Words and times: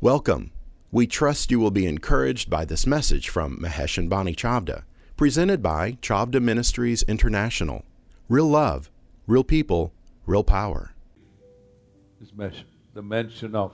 Welcome. 0.00 0.52
We 0.92 1.08
trust 1.08 1.50
you 1.50 1.58
will 1.58 1.72
be 1.72 1.84
encouraged 1.84 2.48
by 2.48 2.64
this 2.64 2.86
message 2.86 3.28
from 3.28 3.58
Mahesh 3.58 3.98
and 3.98 4.08
Bonnie 4.08 4.32
Chavda, 4.32 4.84
presented 5.16 5.60
by 5.60 5.98
Chavda 6.00 6.40
Ministries 6.40 7.02
International. 7.08 7.84
Real 8.28 8.46
love, 8.46 8.92
real 9.26 9.42
people, 9.42 9.92
real 10.24 10.44
power. 10.44 10.94
The 12.94 13.02
mention 13.02 13.56
of 13.56 13.72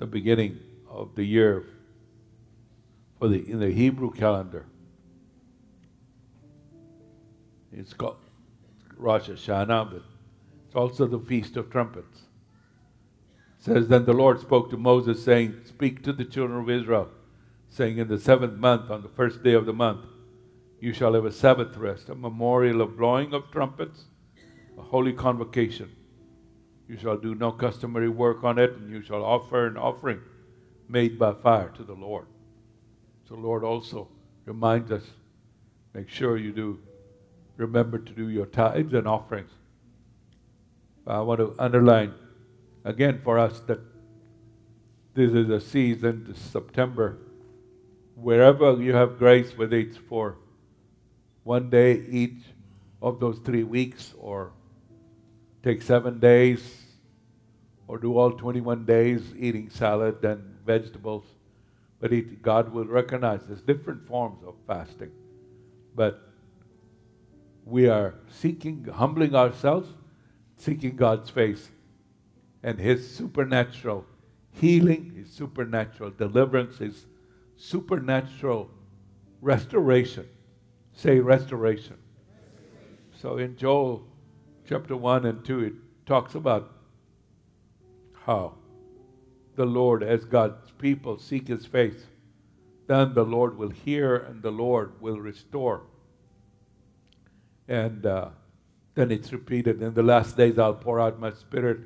the 0.00 0.06
beginning 0.06 0.58
of 0.90 1.14
the 1.14 1.24
year 1.24 1.64
for 3.20 3.28
the 3.28 3.48
in 3.48 3.60
the 3.60 3.70
Hebrew 3.70 4.10
calendar. 4.10 4.66
It's 7.72 7.92
called 7.92 8.16
Rosh 8.96 9.28
Hashanah, 9.28 9.92
but 9.92 10.02
it's 10.66 10.74
also 10.74 11.06
the 11.06 11.20
Feast 11.20 11.56
of 11.56 11.70
Trumpets. 11.70 12.22
Says, 13.62 13.86
Then 13.86 14.06
the 14.06 14.12
Lord 14.12 14.40
spoke 14.40 14.70
to 14.70 14.76
Moses, 14.76 15.22
saying, 15.22 15.60
Speak 15.64 16.02
to 16.02 16.12
the 16.12 16.24
children 16.24 16.58
of 16.58 16.68
Israel, 16.68 17.08
saying, 17.68 17.96
In 17.96 18.08
the 18.08 18.18
seventh 18.18 18.58
month, 18.58 18.90
on 18.90 19.02
the 19.02 19.08
first 19.08 19.44
day 19.44 19.52
of 19.52 19.66
the 19.66 19.72
month, 19.72 20.04
you 20.80 20.92
shall 20.92 21.14
have 21.14 21.24
a 21.24 21.30
Sabbath 21.30 21.76
rest, 21.76 22.08
a 22.08 22.16
memorial 22.16 22.80
of 22.80 22.96
blowing 22.96 23.32
of 23.32 23.52
trumpets, 23.52 24.06
a 24.76 24.82
holy 24.82 25.12
convocation. 25.12 25.94
You 26.88 26.96
shall 26.96 27.16
do 27.16 27.36
no 27.36 27.52
customary 27.52 28.08
work 28.08 28.42
on 28.42 28.58
it, 28.58 28.72
and 28.72 28.90
you 28.90 29.00
shall 29.00 29.24
offer 29.24 29.68
an 29.68 29.76
offering 29.76 30.22
made 30.88 31.16
by 31.16 31.32
fire 31.32 31.68
to 31.76 31.84
the 31.84 31.94
Lord. 31.94 32.26
So, 33.28 33.36
the 33.36 33.42
Lord 33.42 33.62
also 33.62 34.08
reminds 34.44 34.90
us 34.90 35.04
make 35.94 36.08
sure 36.08 36.36
you 36.36 36.50
do 36.50 36.80
remember 37.56 37.98
to 37.98 38.12
do 38.12 38.28
your 38.28 38.46
tithes 38.46 38.92
and 38.92 39.06
offerings. 39.06 39.52
I 41.06 41.20
want 41.20 41.38
to 41.38 41.54
underline 41.60 42.14
again 42.84 43.20
for 43.22 43.38
us 43.38 43.60
that 43.60 43.80
this 45.14 45.32
is 45.32 45.48
a 45.50 45.60
season, 45.60 46.34
September, 46.34 47.18
wherever 48.14 48.72
you 48.80 48.94
have 48.94 49.18
grace, 49.18 49.56
whether 49.56 49.76
it's 49.76 49.96
for 49.96 50.36
one 51.44 51.68
day 51.68 52.02
each 52.08 52.40
of 53.00 53.20
those 53.20 53.38
three 53.38 53.64
weeks, 53.64 54.14
or 54.18 54.52
take 55.62 55.82
seven 55.82 56.18
days, 56.18 56.82
or 57.88 57.98
do 57.98 58.16
all 58.16 58.32
21 58.32 58.86
days 58.86 59.22
eating 59.36 59.68
salad 59.68 60.24
and 60.24 60.42
vegetables. 60.64 61.24
But 62.00 62.12
it, 62.12 62.42
God 62.42 62.72
will 62.72 62.86
recognize 62.86 63.40
there's 63.46 63.60
different 63.60 64.06
forms 64.06 64.42
of 64.46 64.54
fasting. 64.66 65.10
But 65.94 66.20
we 67.64 67.88
are 67.88 68.14
seeking, 68.28 68.84
humbling 68.84 69.34
ourselves, 69.34 69.88
seeking 70.56 70.96
God's 70.96 71.28
face 71.28 71.70
and 72.62 72.78
His 72.78 73.14
supernatural 73.14 74.06
healing, 74.52 75.14
His 75.16 75.30
supernatural 75.30 76.10
deliverance, 76.10 76.78
His 76.78 77.06
supernatural 77.56 78.70
restoration. 79.40 80.28
Say 80.92 81.20
restoration. 81.20 81.96
So 83.14 83.38
in 83.38 83.56
Joel 83.56 84.04
chapter 84.68 84.96
1 84.96 85.26
and 85.26 85.44
2, 85.44 85.60
it 85.60 85.72
talks 86.06 86.34
about 86.34 86.72
how 88.26 88.54
the 89.56 89.66
Lord, 89.66 90.02
as 90.02 90.24
God's 90.24 90.70
people 90.78 91.18
seek 91.18 91.48
His 91.48 91.66
face, 91.66 92.06
then 92.86 93.14
the 93.14 93.24
Lord 93.24 93.56
will 93.56 93.70
hear 93.70 94.16
and 94.16 94.42
the 94.42 94.50
Lord 94.50 95.00
will 95.00 95.20
restore. 95.20 95.82
And 97.68 98.04
uh, 98.04 98.30
then 98.94 99.10
it's 99.10 99.32
repeated 99.32 99.80
in 99.82 99.94
the 99.94 100.02
last 100.02 100.36
days 100.36 100.58
I'll 100.58 100.74
pour 100.74 101.00
out 101.00 101.18
my 101.18 101.32
spirit 101.32 101.80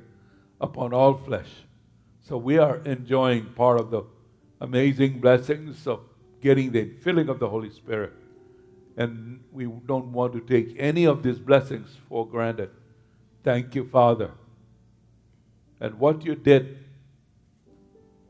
upon 0.59 0.93
all 0.93 1.15
flesh. 1.15 1.49
So 2.21 2.37
we 2.37 2.57
are 2.57 2.77
enjoying 2.77 3.45
part 3.55 3.79
of 3.79 3.91
the 3.91 4.03
amazing 4.59 5.19
blessings 5.19 5.87
of 5.87 6.01
getting 6.41 6.71
the 6.71 6.89
filling 7.01 7.29
of 7.29 7.39
the 7.39 7.49
Holy 7.49 7.69
Spirit. 7.69 8.13
And 8.97 9.43
we 9.51 9.65
don't 9.65 10.11
want 10.11 10.33
to 10.33 10.41
take 10.41 10.75
any 10.79 11.05
of 11.05 11.23
these 11.23 11.39
blessings 11.39 11.95
for 12.09 12.27
granted. 12.27 12.71
Thank 13.43 13.75
you, 13.75 13.87
Father. 13.87 14.31
And 15.79 15.99
what 15.99 16.25
you 16.25 16.35
did 16.35 16.79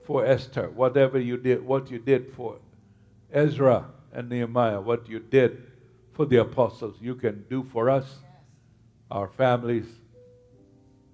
for 0.06 0.26
Esther, 0.26 0.70
whatever 0.70 1.20
you 1.20 1.38
did, 1.38 1.66
what 1.66 1.90
you 1.90 2.00
did 2.00 2.34
for 2.34 2.60
Ezra 3.32 3.86
and 4.14 4.30
Nehemiah, 4.30 4.82
what 4.82 5.10
you 5.10 5.20
did 5.20 5.64
for 6.14 6.26
the 6.26 6.38
apostles, 6.38 6.98
you 7.02 7.16
can 7.16 7.46
do 7.50 7.64
for 7.72 7.90
us, 7.90 8.20
our 9.10 9.28
families, 9.28 9.86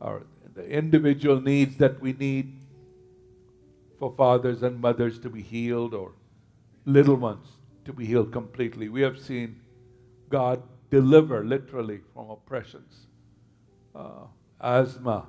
our 0.02 0.24
the 0.54 0.68
individual 0.68 1.42
needs 1.42 1.78
that 1.78 2.00
we 2.00 2.14
need 2.14 2.60
for 4.00 4.14
fathers 4.16 4.64
and 4.64 4.80
mothers 4.80 5.20
to 5.20 5.30
be 5.30 5.42
healed 5.42 5.94
or 5.94 6.12
little 6.86 7.16
ones 7.16 7.48
to 7.86 7.94
be 7.94 8.06
healed 8.06 8.32
completely. 8.32 8.90
We 8.90 9.02
have 9.02 9.20
seen 9.20 9.62
God 10.30 10.62
deliver 10.90 11.44
literally 11.44 12.02
from 12.14 12.30
oppressions, 12.30 13.08
uh, 13.96 14.26
asthma 14.62 15.28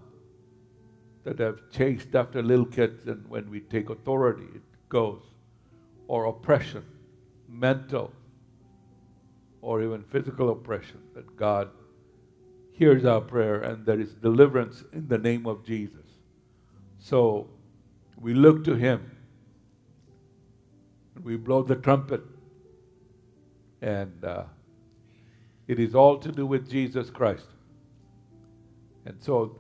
that 1.25 1.39
have 1.39 1.71
chased 1.71 2.15
after 2.15 2.43
little 2.43 2.67
kids, 2.67 3.07
and 3.07 3.27
when 3.29 3.51
we 3.51 3.61
take 3.61 3.89
authority, 3.91 4.47
it 4.55 4.63
goes, 4.89 5.23
or 6.07 6.27
oppression, 6.27 6.85
mental, 7.49 8.13
or 9.63 9.83
even 9.83 10.03
physical 10.03 10.51
oppression, 10.51 11.01
that 11.15 11.35
God 11.37 11.71
hears 12.75 13.05
our 13.05 13.21
prayer 13.21 13.61
and 13.61 13.87
there 13.87 14.01
is 14.01 14.15
deliverance 14.15 14.83
in 14.93 15.07
the 15.07 15.17
name 15.17 15.47
of 15.47 15.65
Jesus. 15.65 16.07
So 16.99 17.49
we 18.21 18.35
look 18.35 18.65
to 18.65 18.75
Him. 18.75 19.13
We 21.23 21.37
blow 21.37 21.63
the 21.63 21.77
trumpet. 21.77 22.23
And 23.81 24.25
uh, 24.25 24.45
it 25.69 25.79
is 25.79 25.95
all 25.95 26.19
to 26.19 26.33
do 26.33 26.47
with 26.47 26.69
Jesus 26.69 27.11
Christ. 27.11 27.47
And 29.07 29.23
so 29.23 29.59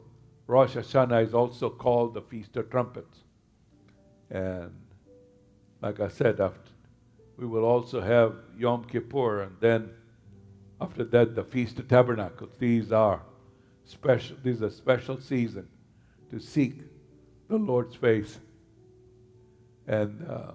Rosh 0.48 0.74
Hashanah 0.76 1.24
is 1.24 1.34
also 1.34 1.70
called 1.70 2.14
the 2.14 2.22
Feast 2.22 2.56
of 2.56 2.69
Trumpets. 2.69 3.19
And 4.30 4.72
like 5.80 6.00
I 6.00 6.08
said, 6.08 6.41
after, 6.41 6.72
we 7.36 7.47
will 7.47 7.64
also 7.64 8.00
have 8.00 8.34
Yom 8.58 8.84
Kippur 8.84 9.42
and 9.42 9.56
then 9.60 9.91
after 10.80 11.04
that, 11.04 11.34
the 11.34 11.44
Feast 11.44 11.78
of 11.78 11.88
Tabernacles. 11.88 12.56
These 12.58 12.92
are 12.92 13.22
special. 13.84 14.36
This 14.42 14.56
is 14.56 14.62
a 14.62 14.70
special 14.70 15.20
season 15.20 15.68
to 16.30 16.38
seek 16.38 16.80
the 17.48 17.56
Lord's 17.56 17.94
face. 17.94 18.38
And 19.86 20.26
uh, 20.28 20.52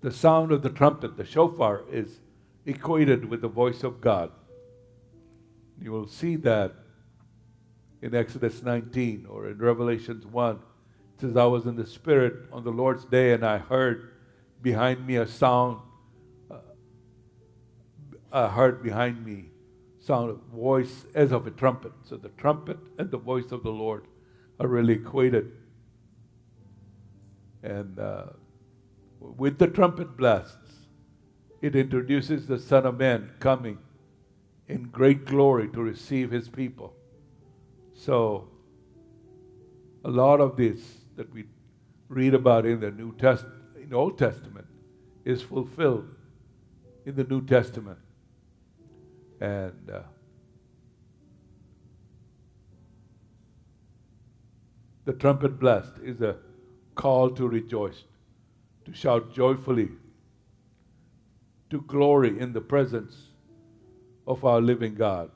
the 0.00 0.10
sound 0.10 0.52
of 0.52 0.62
the 0.62 0.70
trumpet, 0.70 1.16
the 1.16 1.24
shofar, 1.24 1.82
is 1.90 2.20
equated 2.64 3.24
with 3.26 3.40
the 3.40 3.48
voice 3.48 3.82
of 3.82 4.00
God. 4.00 4.32
You 5.80 5.92
will 5.92 6.08
see 6.08 6.36
that 6.36 6.72
in 8.02 8.14
Exodus 8.14 8.62
19 8.62 9.26
or 9.28 9.48
in 9.48 9.58
Revelations 9.58 10.26
1. 10.26 10.56
It 10.56 11.20
says, 11.20 11.36
I 11.36 11.44
was 11.44 11.66
in 11.66 11.76
the 11.76 11.86
Spirit 11.86 12.34
on 12.52 12.64
the 12.64 12.70
Lord's 12.70 13.04
day, 13.04 13.32
and 13.32 13.44
I 13.44 13.58
heard 13.58 14.12
behind 14.62 15.06
me 15.06 15.16
a 15.16 15.26
sound 15.26 15.80
I 18.36 18.48
heard 18.48 18.82
behind 18.82 19.24
me 19.24 19.46
sound 19.98 20.28
of 20.28 20.40
voice 20.54 21.06
as 21.14 21.32
of 21.32 21.46
a 21.46 21.50
trumpet. 21.50 21.92
So 22.04 22.18
the 22.18 22.28
trumpet 22.28 22.76
and 22.98 23.10
the 23.10 23.16
voice 23.16 23.50
of 23.50 23.62
the 23.62 23.70
Lord 23.70 24.04
are 24.60 24.68
really 24.68 24.92
equated. 24.92 25.52
And 27.62 27.98
uh, 27.98 28.24
with 29.20 29.56
the 29.56 29.66
trumpet 29.68 30.18
blasts, 30.18 30.86
it 31.62 31.74
introduces 31.74 32.46
the 32.46 32.58
Son 32.58 32.84
of 32.84 32.98
Man 32.98 33.30
coming 33.40 33.78
in 34.68 34.82
great 34.82 35.24
glory 35.24 35.68
to 35.68 35.80
receive 35.80 36.30
his 36.30 36.50
people. 36.50 36.92
So, 37.94 38.48
a 40.04 40.10
lot 40.10 40.42
of 40.42 40.58
this 40.58 40.80
that 41.16 41.32
we 41.32 41.44
read 42.10 42.34
about 42.34 42.66
in 42.66 42.80
the 42.80 42.90
New 42.90 43.16
Testament, 43.16 43.62
in 43.80 43.88
the 43.88 43.96
Old 43.96 44.18
Testament, 44.18 44.66
is 45.24 45.40
fulfilled 45.40 46.14
in 47.06 47.16
the 47.16 47.24
New 47.24 47.40
Testament. 47.40 47.98
And 49.40 49.90
uh, 49.92 50.00
the 55.04 55.12
trumpet 55.12 55.58
blast 55.58 55.92
is 56.02 56.20
a 56.20 56.36
call 56.94 57.30
to 57.30 57.46
rejoice, 57.46 58.04
to 58.86 58.94
shout 58.94 59.34
joyfully, 59.34 59.90
to 61.70 61.80
glory 61.82 62.38
in 62.40 62.52
the 62.52 62.60
presence 62.60 63.14
of 64.26 64.44
our 64.44 64.60
living 64.60 64.94
God. 64.94 65.30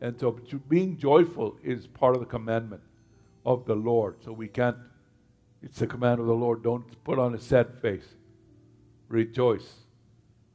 And 0.00 0.18
so 0.18 0.38
being 0.68 0.96
joyful 0.96 1.56
is 1.62 1.86
part 1.86 2.14
of 2.14 2.20
the 2.20 2.26
commandment 2.26 2.82
of 3.44 3.66
the 3.66 3.74
Lord. 3.74 4.16
So 4.24 4.32
we 4.32 4.48
can't, 4.48 4.76
it's 5.62 5.78
the 5.78 5.86
command 5.86 6.20
of 6.20 6.26
the 6.26 6.34
Lord. 6.34 6.62
Don't 6.62 7.02
put 7.04 7.18
on 7.18 7.34
a 7.34 7.38
sad 7.38 7.80
face. 7.80 8.14
Rejoice. 9.08 9.80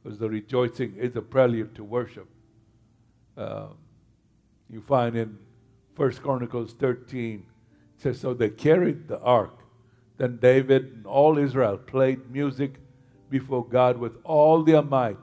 Because 0.02 0.18
the 0.18 0.28
rejoicing 0.28 0.96
is 0.96 1.16
a 1.16 1.22
prelude 1.22 1.74
to 1.74 1.84
worship. 1.84 2.28
Uh, 3.36 3.68
you 4.70 4.80
find 4.80 5.16
in 5.16 5.38
First 5.94 6.22
Chronicles 6.22 6.72
13, 6.74 7.44
It 7.96 8.02
says, 8.02 8.20
So 8.20 8.34
they 8.34 8.50
carried 8.50 9.08
the 9.08 9.20
ark. 9.20 9.60
Then 10.18 10.38
David 10.38 10.92
and 10.94 11.06
all 11.06 11.38
Israel 11.38 11.76
played 11.76 12.30
music 12.30 12.74
before 13.28 13.66
God 13.66 13.98
with 13.98 14.16
all 14.24 14.62
their 14.62 14.82
might, 14.82 15.18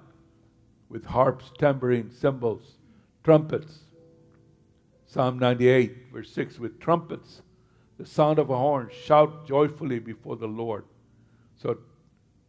with 0.89 1.05
harps, 1.05 1.51
tambourines, 1.57 2.17
cymbals, 2.17 2.77
trumpets. 3.23 3.79
Psalm 5.05 5.37
98, 5.37 6.07
verse 6.11 6.31
6 6.31 6.59
with 6.59 6.79
trumpets, 6.79 7.43
the 7.99 8.05
sound 8.05 8.39
of 8.39 8.49
a 8.49 8.57
horn, 8.57 8.89
shout 9.05 9.47
joyfully 9.47 9.99
before 9.99 10.35
the 10.35 10.47
Lord. 10.47 10.85
So, 11.55 11.77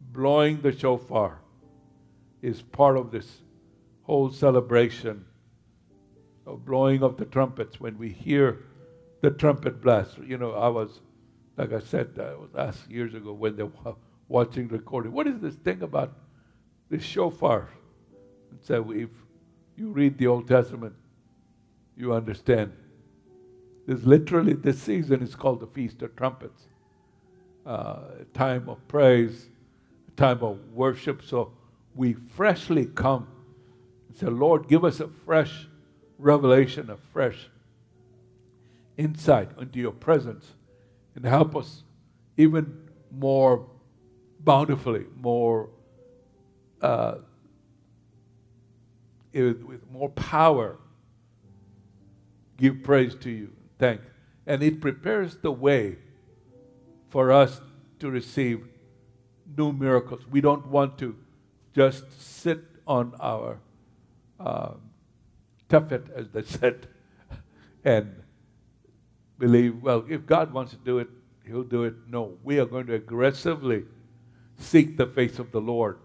blowing 0.01 0.61
the 0.61 0.71
shofar 0.71 1.41
is 2.41 2.63
part 2.63 2.97
of 2.97 3.11
this 3.11 3.41
whole 4.03 4.31
celebration 4.31 5.25
of 6.45 6.65
blowing 6.65 7.03
of 7.03 7.17
the 7.17 7.25
trumpets 7.25 7.79
when 7.79 7.97
we 7.97 8.09
hear 8.09 8.63
the 9.21 9.31
trumpet 9.31 9.81
blast. 9.81 10.17
You 10.19 10.37
know, 10.37 10.51
I 10.51 10.67
was, 10.67 11.01
like 11.57 11.73
I 11.73 11.79
said, 11.79 12.19
I 12.19 12.35
was 12.35 12.49
asked 12.57 12.89
years 12.89 13.13
ago 13.13 13.33
when 13.33 13.55
they 13.55 13.63
were 13.63 13.95
watching 14.27 14.67
recording, 14.67 15.11
what 15.11 15.27
is 15.27 15.39
this 15.39 15.55
thing 15.55 15.81
about 15.81 16.13
this 16.89 17.03
shofar? 17.03 17.69
And 18.51 18.59
so 18.61 18.91
if 18.91 19.09
you 19.75 19.89
read 19.89 20.17
the 20.17 20.27
Old 20.27 20.47
Testament, 20.47 20.93
you 21.97 22.13
understand. 22.13 22.73
This 23.87 24.03
literally, 24.03 24.53
this 24.53 24.81
season 24.81 25.21
is 25.21 25.35
called 25.35 25.59
the 25.59 25.67
Feast 25.67 26.01
of 26.01 26.15
Trumpets. 26.15 26.63
Uh, 27.65 27.99
time 28.33 28.69
of 28.69 28.87
praise, 28.87 29.49
time 30.15 30.43
of 30.43 30.59
worship. 30.71 31.23
So 31.23 31.51
we 31.95 32.13
freshly 32.13 32.85
come 32.85 33.27
and 34.07 34.17
say, 34.17 34.27
Lord, 34.27 34.67
give 34.67 34.83
us 34.83 34.99
a 34.99 35.07
fresh 35.07 35.67
revelation, 36.17 36.89
a 36.89 36.97
fresh 36.97 37.49
insight 38.97 39.49
into 39.59 39.79
your 39.79 39.91
presence, 39.91 40.53
and 41.15 41.25
help 41.25 41.55
us 41.55 41.83
even 42.37 42.89
more 43.11 43.65
bountifully, 44.39 45.05
more 45.19 45.69
uh, 46.81 47.15
with 49.33 49.81
more 49.91 50.09
power. 50.09 50.77
Give 52.57 52.81
praise 52.83 53.15
to 53.15 53.29
you, 53.29 53.51
thank, 53.79 54.01
and 54.47 54.63
it 54.63 54.79
prepares 54.79 55.37
the 55.37 55.51
way 55.51 55.97
for 57.09 57.31
us 57.31 57.59
to 57.99 58.09
receive 58.09 58.65
new 59.57 59.73
miracles. 59.73 60.21
We 60.29 60.41
don't 60.41 60.67
want 60.67 60.97
to 60.99 61.17
just 61.73 62.05
sit 62.21 62.59
on 62.87 63.13
our 63.19 63.59
uh, 64.39 64.71
tuffet, 65.69 66.09
as 66.15 66.29
they 66.29 66.43
said, 66.43 66.87
and 67.83 68.23
believe, 69.37 69.81
well, 69.81 70.05
if 70.09 70.25
God 70.25 70.53
wants 70.53 70.71
to 70.71 70.77
do 70.77 70.99
it, 70.99 71.09
He'll 71.45 71.63
do 71.63 71.83
it. 71.83 71.93
No, 72.07 72.37
we 72.43 72.59
are 72.59 72.65
going 72.65 72.87
to 72.87 72.95
aggressively 72.95 73.83
seek 74.57 74.97
the 74.97 75.05
face 75.05 75.37
of 75.37 75.51
the 75.51 75.61
Lord 75.61 75.99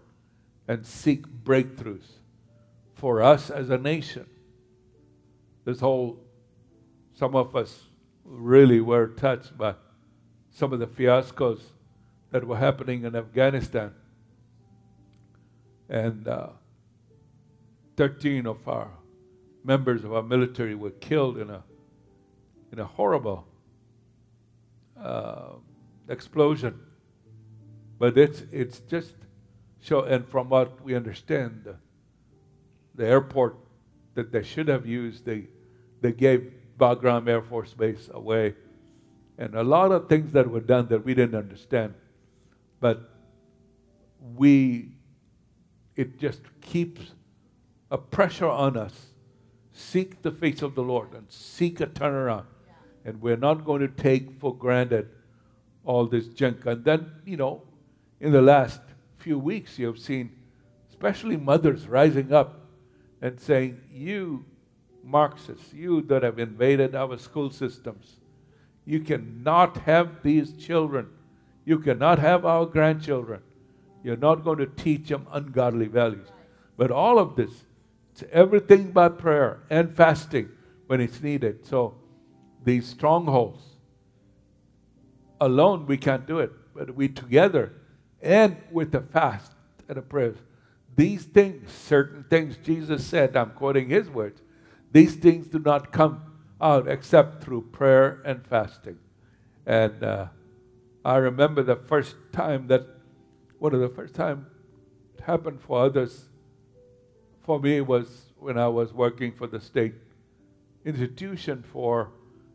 and 0.67 0.85
seek 0.85 1.25
breakthroughs 1.27 2.05
for 2.93 3.21
us 3.21 3.49
as 3.49 3.69
a 3.69 3.77
nation. 3.77 4.27
This 5.65 5.79
whole, 5.79 6.19
some 7.13 7.35
of 7.35 7.55
us 7.55 7.87
really 8.23 8.79
were 8.79 9.07
touched 9.07 9.57
by 9.57 9.75
some 10.51 10.73
of 10.73 10.79
the 10.79 10.87
fiascos 10.87 11.61
that 12.31 12.45
were 12.45 12.57
happening 12.57 13.03
in 13.03 13.15
Afghanistan. 13.15 13.93
And 15.89 16.27
uh, 16.27 16.49
13 17.97 18.45
of 18.45 18.67
our 18.67 18.91
members 19.63 20.03
of 20.03 20.13
our 20.13 20.23
military 20.23 20.75
were 20.75 20.91
killed 20.91 21.37
in 21.37 21.49
a, 21.49 21.63
in 22.71 22.79
a 22.79 22.85
horrible 22.85 23.47
uh, 24.99 25.53
explosion. 26.09 26.79
But 27.99 28.17
it's, 28.17 28.43
it's 28.51 28.79
just 28.79 29.13
show, 29.81 30.01
and 30.01 30.27
from 30.27 30.49
what 30.49 30.81
we 30.83 30.95
understand, 30.95 31.61
the, 31.63 31.75
the 32.95 33.07
airport 33.07 33.57
that 34.15 34.31
they 34.31 34.43
should 34.43 34.67
have 34.67 34.85
used, 34.85 35.25
they, 35.25 35.47
they 36.01 36.11
gave 36.11 36.51
Bagram 36.79 37.27
Air 37.27 37.41
Force 37.41 37.73
Base 37.73 38.09
away. 38.11 38.55
And 39.37 39.55
a 39.55 39.63
lot 39.63 39.91
of 39.91 40.09
things 40.09 40.31
that 40.33 40.49
were 40.49 40.59
done 40.59 40.87
that 40.87 41.05
we 41.05 41.13
didn't 41.13 41.35
understand. 41.35 41.93
But 42.79 43.09
we, 44.35 44.93
it 45.95 46.19
just 46.19 46.41
keeps 46.61 47.13
a 47.89 47.97
pressure 47.97 48.49
on 48.49 48.77
us. 48.77 49.10
Seek 49.81 50.21
the 50.21 50.31
face 50.31 50.61
of 50.61 50.75
the 50.75 50.83
Lord 50.83 51.13
and 51.13 51.25
seek 51.29 51.81
a 51.81 51.87
turnaround. 51.87 52.45
Yeah. 52.67 52.73
And 53.09 53.21
we're 53.21 53.37
not 53.37 53.65
going 53.65 53.81
to 53.81 53.87
take 53.87 54.39
for 54.39 54.55
granted 54.55 55.09
all 55.83 56.05
this 56.05 56.27
junk. 56.27 56.65
And 56.65 56.85
then, 56.85 57.11
you 57.25 57.37
know, 57.37 57.63
in 58.19 58.31
the 58.31 58.41
last 58.41 58.81
few 59.17 59.39
weeks, 59.39 59.79
you 59.79 59.87
have 59.87 59.99
seen 59.99 60.31
especially 60.89 61.35
mothers 61.35 61.87
rising 61.87 62.31
up 62.31 62.61
and 63.21 63.39
saying, 63.39 63.81
You 63.91 64.45
Marxists, 65.03 65.73
you 65.73 66.01
that 66.03 66.23
have 66.23 66.37
invaded 66.37 66.95
our 66.95 67.17
school 67.17 67.49
systems, 67.49 68.17
you 68.85 68.99
cannot 68.99 69.77
have 69.77 70.21
these 70.23 70.53
children. 70.53 71.07
You 71.65 71.79
cannot 71.79 72.19
have 72.19 72.45
our 72.45 72.65
grandchildren. 72.65 73.41
You're 74.03 74.17
not 74.17 74.43
going 74.43 74.57
to 74.59 74.65
teach 74.65 75.09
them 75.09 75.27
ungodly 75.31 75.87
values. 75.87 76.27
But 76.77 76.91
all 76.91 77.19
of 77.19 77.35
this, 77.35 77.65
it's 78.11 78.23
everything 78.31 78.91
by 78.91 79.09
prayer 79.09 79.59
and 79.69 79.93
fasting 79.93 80.49
when 80.87 81.01
it's 81.01 81.21
needed. 81.21 81.65
So 81.65 81.95
these 82.63 82.87
strongholds, 82.87 83.63
alone 85.39 85.85
we 85.85 85.97
can't 85.97 86.27
do 86.27 86.39
it, 86.39 86.51
but 86.75 86.95
we 86.95 87.07
together 87.07 87.73
and 88.21 88.57
with 88.71 88.93
a 88.93 89.01
fast 89.01 89.53
and 89.87 89.97
a 89.97 90.01
prayer. 90.01 90.35
These 90.95 91.23
things, 91.23 91.71
certain 91.71 92.25
things 92.29 92.57
Jesus 92.57 93.05
said, 93.05 93.35
I'm 93.35 93.51
quoting 93.51 93.89
his 93.89 94.09
words, 94.09 94.41
these 94.91 95.15
things 95.15 95.47
do 95.47 95.59
not 95.59 95.91
come 95.91 96.21
out 96.59 96.87
except 96.87 97.43
through 97.43 97.61
prayer 97.71 98.21
and 98.25 98.45
fasting. 98.45 98.99
And 99.65 100.03
uh, 100.03 100.27
I 101.03 101.15
remember 101.15 101.63
the 101.63 101.77
first 101.77 102.15
time 102.31 102.67
that, 102.67 102.85
one 103.57 103.73
of 103.73 103.79
the 103.79 103.89
first 103.89 104.13
time 104.15 104.47
happened 105.23 105.61
for 105.61 105.85
others, 105.85 106.29
for 107.51 107.59
me 107.59 107.81
was 107.81 108.31
when 108.39 108.57
I 108.57 108.69
was 108.69 108.93
working 108.93 109.33
for 109.33 109.45
the 109.45 109.59
state 109.59 109.93
institution 110.85 111.65
for 111.73 112.11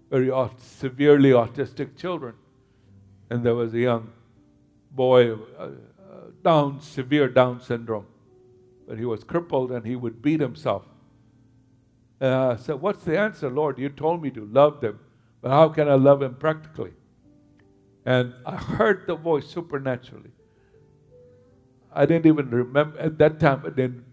very 0.08 0.32
severely 0.56 1.32
autistic 1.32 1.98
children. 1.98 2.34
And 3.28 3.44
there 3.44 3.54
was 3.54 3.74
a 3.74 3.80
young 3.80 4.10
boy, 4.90 5.32
uh, 5.32 5.36
uh, 5.58 5.70
Down, 6.42 6.80
severe 6.80 7.28
Down 7.28 7.60
syndrome. 7.60 8.06
But 8.88 8.96
he 8.96 9.04
was 9.04 9.22
crippled 9.22 9.70
and 9.70 9.84
he 9.84 9.96
would 9.96 10.22
beat 10.22 10.40
himself. 10.40 10.86
And 12.18 12.32
I 12.32 12.56
said, 12.56 12.80
What's 12.80 13.04
the 13.04 13.18
answer, 13.18 13.50
Lord? 13.50 13.78
You 13.78 13.90
told 13.90 14.22
me 14.22 14.30
to 14.30 14.46
love 14.46 14.80
them, 14.80 14.98
but 15.42 15.50
how 15.50 15.68
can 15.68 15.90
I 15.90 15.96
love 15.96 16.22
him 16.22 16.36
practically? 16.36 16.94
And 18.06 18.32
I 18.46 18.56
heard 18.56 19.06
the 19.06 19.14
voice 19.14 19.46
supernaturally. 19.46 20.32
I 21.92 22.06
didn't 22.06 22.24
even 22.24 22.48
remember 22.48 22.98
at 22.98 23.18
that 23.18 23.38
time, 23.38 23.62
I 23.66 23.68
didn't 23.68 24.05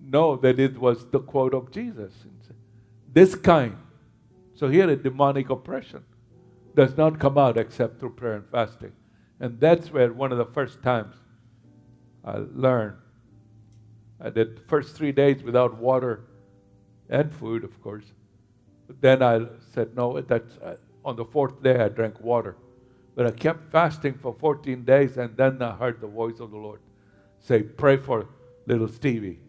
know 0.00 0.36
that 0.36 0.58
it 0.58 0.78
was 0.78 1.06
the 1.10 1.20
quote 1.20 1.54
of 1.54 1.70
Jesus. 1.70 2.12
This 3.12 3.34
kind. 3.34 3.76
So 4.54 4.68
here, 4.68 4.88
a 4.88 4.96
demonic 4.96 5.50
oppression. 5.50 6.04
Does 6.74 6.96
not 6.96 7.18
come 7.18 7.38
out 7.38 7.56
except 7.56 7.98
through 7.98 8.10
prayer 8.10 8.34
and 8.34 8.48
fasting. 8.50 8.92
And 9.40 9.58
that's 9.58 9.90
where 9.90 10.12
one 10.12 10.32
of 10.32 10.38
the 10.38 10.46
first 10.46 10.82
times 10.82 11.16
I 12.24 12.38
learned. 12.54 12.96
I 14.20 14.30
did 14.30 14.56
the 14.56 14.62
first 14.62 14.96
three 14.96 15.12
days 15.12 15.42
without 15.42 15.78
water 15.78 16.24
and 17.08 17.32
food, 17.32 17.64
of 17.64 17.80
course. 17.82 18.04
But 18.86 19.00
then 19.00 19.22
I 19.22 19.46
said, 19.72 19.96
no, 19.96 20.20
that's 20.20 20.56
uh, 20.58 20.76
on 21.04 21.16
the 21.16 21.24
fourth 21.24 21.62
day 21.62 21.80
I 21.80 21.88
drank 21.88 22.20
water. 22.20 22.56
But 23.14 23.26
I 23.26 23.30
kept 23.30 23.72
fasting 23.72 24.14
for 24.14 24.32
14 24.32 24.84
days, 24.84 25.16
and 25.16 25.36
then 25.36 25.60
I 25.60 25.72
heard 25.72 26.00
the 26.00 26.06
voice 26.06 26.38
of 26.38 26.50
the 26.50 26.56
Lord 26.56 26.80
say, 27.40 27.62
Pray 27.62 27.96
for 27.96 28.28
little 28.66 28.88
Stevie. 28.88 29.40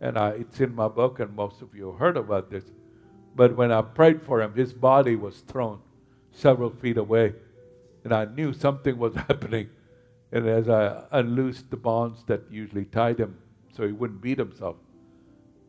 And 0.00 0.18
I, 0.18 0.30
it's 0.30 0.60
in 0.60 0.74
my 0.74 0.88
book, 0.88 1.20
and 1.20 1.34
most 1.34 1.60
of 1.62 1.74
you 1.74 1.92
heard 1.92 2.16
about 2.16 2.50
this. 2.50 2.64
But 3.34 3.56
when 3.56 3.70
I 3.70 3.82
prayed 3.82 4.22
for 4.22 4.40
him, 4.40 4.54
his 4.54 4.72
body 4.72 5.16
was 5.16 5.40
thrown 5.40 5.80
several 6.32 6.70
feet 6.70 6.96
away 6.96 7.34
and 8.04 8.12
I 8.12 8.24
knew 8.24 8.52
something 8.52 8.98
was 8.98 9.14
happening. 9.28 9.70
And 10.32 10.48
as 10.48 10.68
I 10.68 11.04
unloosed 11.12 11.70
the 11.70 11.76
bonds 11.76 12.24
that 12.26 12.42
usually 12.50 12.84
tied 12.84 13.18
him 13.18 13.36
so 13.74 13.86
he 13.86 13.92
wouldn't 13.92 14.20
beat 14.20 14.38
himself, 14.38 14.76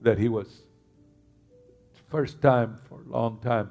that 0.02 0.18
he 0.18 0.30
was, 0.30 0.64
first 2.10 2.42
time 2.42 2.78
for 2.88 3.02
a 3.02 3.10
long 3.10 3.40
time, 3.40 3.70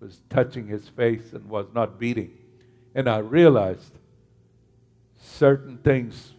was 0.00 0.22
touching 0.30 0.66
his 0.66 0.88
face 0.88 1.32
and 1.32 1.48
was 1.48 1.66
not 1.74 1.98
beating. 1.98 2.30
And 2.94 3.08
I 3.08 3.18
realized 3.18 3.92
certain 5.16 5.78
things, 5.78 6.32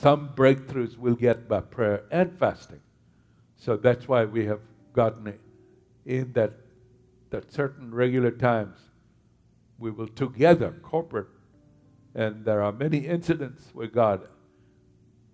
some 0.00 0.30
breakthroughs 0.34 0.96
we'll 0.96 1.14
get 1.14 1.46
by 1.46 1.60
prayer 1.60 2.04
and 2.10 2.38
fasting. 2.38 2.80
So 3.56 3.76
that's 3.76 4.08
why 4.08 4.24
we 4.24 4.46
have 4.46 4.60
gotten 4.94 5.26
it 5.26 5.40
in 6.06 6.32
that 6.32 6.52
at 7.32 7.52
certain 7.52 7.94
regular 7.94 8.30
times, 8.30 8.78
we 9.78 9.90
will 9.90 10.08
together, 10.08 10.74
corporate, 10.82 11.28
and 12.14 12.44
there 12.44 12.62
are 12.62 12.72
many 12.72 12.98
incidents 13.06 13.70
where 13.72 13.86
God 13.86 14.26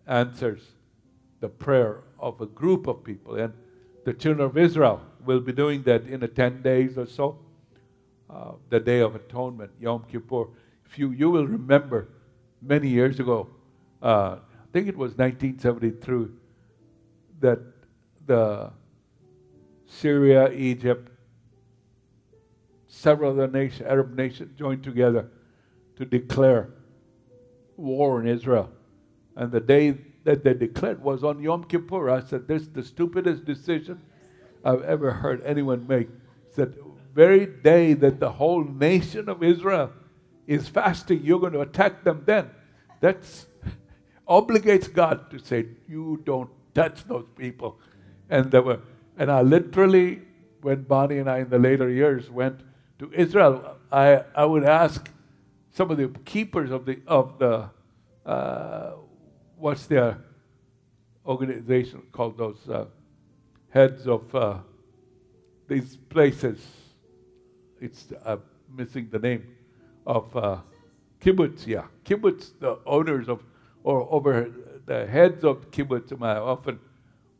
answers 0.06 0.62
the 1.40 1.48
prayer 1.48 2.02
of 2.18 2.40
a 2.40 2.46
group 2.46 2.86
of 2.86 3.02
people. 3.04 3.36
And 3.36 3.52
the 4.04 4.12
children 4.12 4.46
of 4.46 4.58
Israel 4.58 5.00
will 5.24 5.40
be 5.40 5.52
doing 5.52 5.82
that 5.84 6.06
in 6.06 6.22
a 6.22 6.28
10 6.28 6.62
days 6.62 6.98
or 6.98 7.06
so, 7.06 7.38
uh, 8.28 8.52
the 8.68 8.80
Day 8.80 9.00
of 9.00 9.14
Atonement, 9.14 9.70
Yom 9.80 10.04
Kippur. 10.10 10.48
If 10.84 10.98
you, 10.98 11.12
you 11.12 11.30
will 11.30 11.46
remember 11.46 12.08
many 12.60 12.88
years 12.88 13.20
ago, 13.20 13.48
uh, 14.02 14.36
I 14.66 14.72
think 14.72 14.88
it 14.88 14.96
was 14.96 15.16
1973, 15.16 16.26
that 17.40 17.60
the 18.26 18.72
Syria, 19.86 20.50
Egypt, 20.50 21.08
several 22.88 23.30
other 23.30 23.46
nations, 23.46 23.88
Arab 23.88 24.16
nations 24.16 24.58
joined 24.58 24.82
together 24.82 25.30
to 25.96 26.04
declare 26.04 26.70
war 27.76 28.18
on 28.18 28.26
Israel. 28.26 28.70
And 29.36 29.52
the 29.52 29.60
day 29.60 29.98
that 30.24 30.42
they 30.42 30.54
declared 30.54 31.00
was 31.00 31.22
on 31.22 31.40
Yom 31.40 31.64
Kippur. 31.64 32.10
I 32.10 32.20
said, 32.20 32.48
This 32.48 32.62
is 32.62 32.70
the 32.70 32.82
stupidest 32.82 33.44
decision 33.44 34.02
I've 34.64 34.82
ever 34.82 35.12
heard 35.12 35.42
anyone 35.44 35.86
make. 35.86 36.08
That 36.56 36.74
very 37.14 37.46
day 37.46 37.92
that 37.94 38.18
the 38.18 38.32
whole 38.32 38.64
nation 38.64 39.28
of 39.28 39.44
Israel 39.44 39.92
is 40.48 40.68
fasting, 40.68 41.20
you're 41.22 41.38
going 41.38 41.52
to 41.52 41.60
attack 41.60 42.02
them 42.02 42.24
then. 42.26 42.50
That 43.00 43.24
obligates 44.28 44.92
God 44.92 45.30
to 45.30 45.38
say, 45.38 45.66
You 45.88 46.20
don't 46.24 46.50
touch 46.74 47.04
those 47.04 47.26
people. 47.36 47.78
And 48.28 48.50
there 48.50 48.62
were, 48.62 48.80
and 49.16 49.30
I 49.30 49.42
literally, 49.42 50.22
when 50.60 50.82
Bonnie 50.82 51.18
and 51.18 51.30
I 51.30 51.38
in 51.38 51.48
the 51.48 51.58
later 51.58 51.88
years 51.88 52.30
went 52.30 52.60
to 52.98 53.12
Israel, 53.12 53.76
I, 53.90 54.24
I 54.34 54.44
would 54.44 54.64
ask 54.64 55.10
some 55.70 55.90
of 55.90 55.98
the 55.98 56.08
keepers 56.24 56.70
of 56.70 56.86
the 56.86 57.00
of 57.06 57.38
the 57.38 57.68
uh, 58.24 58.92
what's 59.56 59.86
their 59.86 60.18
organization 61.24 62.02
called 62.12 62.38
those 62.38 62.68
uh, 62.68 62.86
heads 63.70 64.06
of 64.06 64.34
uh, 64.34 64.58
these 65.68 65.96
places. 66.08 66.64
It's 67.80 68.06
uh, 68.24 68.38
missing 68.74 69.08
the 69.10 69.18
name 69.18 69.54
of 70.06 70.34
uh, 70.36 70.58
kibbutz. 71.20 71.66
Yeah, 71.66 71.84
kibbutz. 72.04 72.58
The 72.58 72.78
owners 72.86 73.28
of 73.28 73.42
or 73.86 74.12
over 74.12 74.50
the 74.84 75.06
heads 75.06 75.44
of 75.44 75.70
kibbutz. 75.70 76.10
Often 76.20 76.80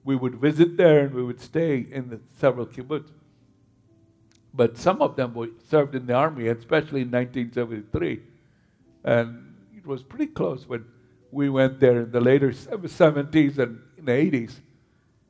we 0.05 0.15
would 0.15 0.37
visit 0.37 0.77
there 0.77 1.01
and 1.01 1.13
we 1.13 1.25
would 1.25 1.41
stay 1.41 1.85
in 1.91 2.09
the 2.09 2.21
several 2.39 2.67
kibbutz. 2.67 3.11
But 4.55 4.79
some 4.79 5.03
of 5.03 5.17
them 5.17 5.35
were 5.35 5.49
served 5.69 5.97
in 5.97 6.07
the 6.07 6.15
army, 6.15 6.47
especially 6.47 7.01
in 7.03 7.11
1973. 7.11 8.21
And 9.03 9.57
it 9.77 9.85
was 9.85 10.05
pretty 10.05 10.29
close 10.29 10.69
when 10.69 10.85
we 11.33 11.51
went 11.51 11.81
there 11.81 12.03
in 12.03 12.13
the 12.13 12.21
later 12.21 12.51
70s 12.51 13.59
and 13.59 13.81
in 13.99 14.05
the 14.05 14.13
80s. 14.13 14.61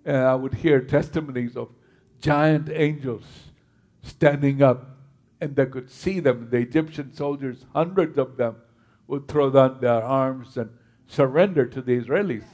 And 0.05 0.19
I 0.19 0.35
would 0.35 0.53
hear 0.53 0.83
testimonies 0.83 1.57
of 1.57 1.71
giant 2.21 2.69
angels 2.69 3.25
standing 4.03 4.63
up, 4.63 4.99
and 5.41 5.57
they 5.57 5.67
could 5.67 5.91
see 5.91 6.21
them. 6.21 6.49
The 6.51 6.59
Egyptian 6.59 7.15
soldiers, 7.15 7.65
hundreds 7.73 8.19
of 8.19 8.37
them, 8.37 8.57
would 9.07 9.29
throw 9.29 9.49
down 9.51 9.81
their 9.81 10.03
arms 10.05 10.59
and 10.59 10.69
surrender 11.07 11.67
to 11.67 11.81
the 11.81 11.99
Israelis. 11.99 12.45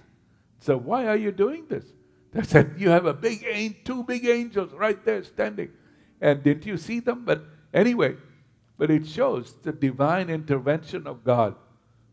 So, 0.61 0.76
why 0.76 1.06
are 1.06 1.16
you 1.16 1.32
doing 1.32 1.66
this? 1.68 1.85
They 2.32 2.42
said, 2.42 2.76
You 2.78 2.88
have 2.88 3.04
a 3.04 3.12
big, 3.12 3.85
two 3.85 4.04
big 4.04 4.25
angels 4.25 4.73
right 4.73 5.04
there 5.04 5.23
standing. 5.23 5.71
And 6.21 6.42
didn't 6.42 6.66
you 6.66 6.78
see 6.78 7.00
them? 7.00 7.25
But 7.25 7.44
anyway, 7.75 8.16
but 8.78 8.90
it 8.90 9.06
shows 9.06 9.54
the 9.62 9.73
divine 9.73 10.30
intervention 10.30 11.06
of 11.06 11.25
God. 11.25 11.56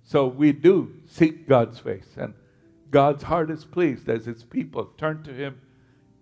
So 0.04 0.28
we 0.28 0.52
do 0.52 0.96
seek 1.08 1.48
God's 1.48 1.80
face, 1.80 2.10
and 2.18 2.34
God's 2.90 3.24
heart 3.24 3.52
is 3.52 3.64
pleased 3.64 4.10
as 4.10 4.26
His 4.26 4.44
people 4.44 4.86
turn 4.98 5.24
to 5.24 5.34
Him 5.34 5.62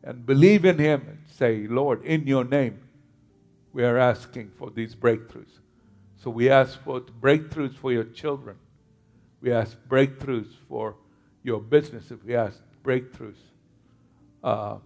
and 0.04 0.26
believe 0.26 0.66
in 0.66 0.78
Him 0.78 1.06
and 1.08 1.20
say, 1.28 1.68
Lord, 1.68 2.04
in 2.04 2.28
your 2.28 2.44
name, 2.44 2.80
we 3.74 3.84
are 3.84 3.98
asking 3.98 4.52
for 4.58 4.70
these 4.70 4.96
breakthroughs. 4.96 5.60
So 6.18 6.30
we 6.30 6.50
ask 6.50 6.82
for 6.84 7.02
breakthroughs 7.02 7.76
for 7.76 7.92
your 7.92 8.04
children. 8.04 8.58
We 9.42 9.52
ask 9.52 9.78
breakthroughs 9.88 10.48
for 10.68 10.96
your 11.44 11.60
business. 11.60 12.12
If 12.12 12.24
we 12.24 12.36
ask 12.36 12.60
breakthroughs 12.84 13.36
uh, 14.44 14.78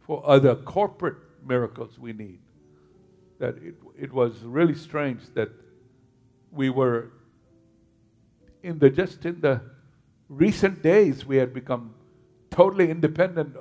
for 0.00 0.22
other 0.26 0.54
corporate 0.54 1.16
miracles 1.46 1.98
we 1.98 2.12
need. 2.12 2.38
That 3.38 3.56
it, 3.56 3.74
it 3.98 4.12
was 4.12 4.42
really 4.42 4.74
strange 4.74 5.22
that 5.34 5.50
we 6.52 6.70
were 6.70 7.10
in 8.62 8.78
the 8.78 8.90
just 8.90 9.26
in 9.26 9.40
the 9.40 9.60
recent 10.28 10.82
days 10.82 11.26
we 11.26 11.36
had 11.36 11.52
become 11.52 11.94
totally 12.50 12.90
independent 12.90 13.56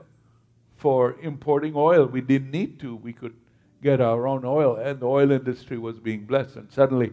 for 0.75 1.19
importing 1.21 1.73
oil. 1.75 2.05
We 2.05 2.21
didn't 2.21 2.51
need 2.51 2.79
to. 2.81 2.95
We 2.95 3.13
could 3.13 3.33
get 3.81 3.99
our 3.99 4.27
own 4.27 4.45
oil, 4.45 4.75
and 4.75 4.99
the 4.99 5.07
oil 5.07 5.31
industry 5.31 5.77
was 5.77 5.99
being 5.99 6.25
blessed. 6.25 6.55
And 6.55 6.71
suddenly, 6.71 7.11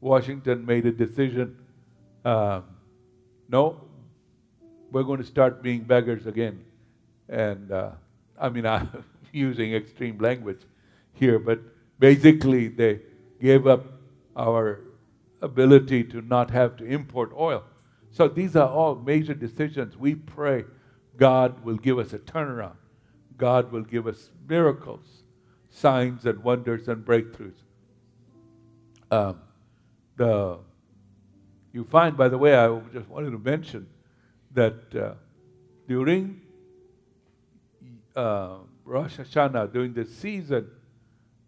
Washington 0.00 0.64
made 0.64 0.86
a 0.86 0.92
decision 0.92 1.56
um, 2.24 2.64
no, 3.48 3.80
we're 4.90 5.02
going 5.02 5.18
to 5.18 5.26
start 5.26 5.62
being 5.62 5.82
beggars 5.82 6.26
again. 6.26 6.64
And 7.28 7.72
uh, 7.72 7.90
I 8.40 8.48
mean, 8.48 8.66
I'm 8.66 9.04
using 9.32 9.74
extreme 9.74 10.18
language 10.18 10.60
here, 11.14 11.38
but 11.38 11.60
basically, 11.98 12.68
they 12.68 13.00
gave 13.40 13.66
up 13.66 13.86
our 14.36 14.80
ability 15.40 16.04
to 16.04 16.20
not 16.22 16.50
have 16.50 16.76
to 16.76 16.84
import 16.84 17.32
oil. 17.36 17.64
So 18.10 18.28
these 18.28 18.56
are 18.56 18.68
all 18.68 18.94
major 18.94 19.34
decisions. 19.34 19.96
We 19.96 20.14
pray 20.14 20.64
God 21.16 21.64
will 21.64 21.76
give 21.76 21.98
us 21.98 22.12
a 22.12 22.18
turnaround. 22.18 22.76
God 23.36 23.72
will 23.72 23.82
give 23.82 24.06
us 24.06 24.30
miracles, 24.48 25.24
signs 25.70 26.26
and 26.26 26.42
wonders 26.44 26.88
and 26.88 27.04
breakthroughs. 27.04 27.56
Um, 29.10 29.40
the 30.16 30.58
you 31.72 31.84
find, 31.84 32.16
by 32.16 32.28
the 32.28 32.38
way, 32.38 32.54
I 32.54 32.78
just 32.92 33.08
wanted 33.08 33.30
to 33.30 33.38
mention 33.38 33.86
that 34.52 34.94
uh, 34.94 35.14
during 35.88 36.40
uh, 38.14 38.56
Rosh 38.84 39.18
Hashanah, 39.18 39.72
during 39.72 39.94
the 39.94 40.04
season, 40.04 40.70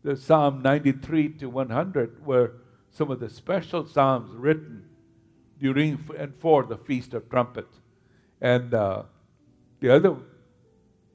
the 0.03 0.17
Psalm 0.17 0.63
93 0.63 1.31
to 1.31 1.49
100 1.49 2.25
were 2.25 2.53
some 2.91 3.11
of 3.11 3.21
the 3.21 3.29
special 3.29 3.87
psalms 3.87 4.31
written 4.35 4.85
during 5.59 5.99
and 6.19 6.35
for 6.39 6.65
the 6.65 6.77
Feast 6.77 7.15
of 7.15 7.29
Trumpets. 7.29 7.81
And 8.41 8.73
uh, 8.73 9.05
the 9.81 9.95
other 9.95 10.17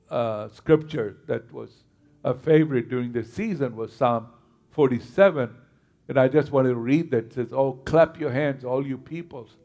uh, 0.10 0.50
scripture 0.50 1.18
that 1.28 1.52
was 1.54 1.84
a 2.24 2.34
favorite 2.34 2.90
during 2.90 3.12
the 3.12 3.24
season 3.24 3.76
was 3.76 3.94
Psalm 3.94 4.28
47. 4.72 5.56
And 6.10 6.20
I 6.20 6.28
just 6.28 6.52
wanted 6.52 6.70
to 6.70 6.76
read 6.76 7.12
that. 7.12 7.26
It 7.26 7.34
says, 7.34 7.54
Oh, 7.54 7.74
clap 7.86 8.20
your 8.20 8.32
hands, 8.32 8.66
all 8.66 8.86
you 8.86 8.98
peoples. 8.98 9.56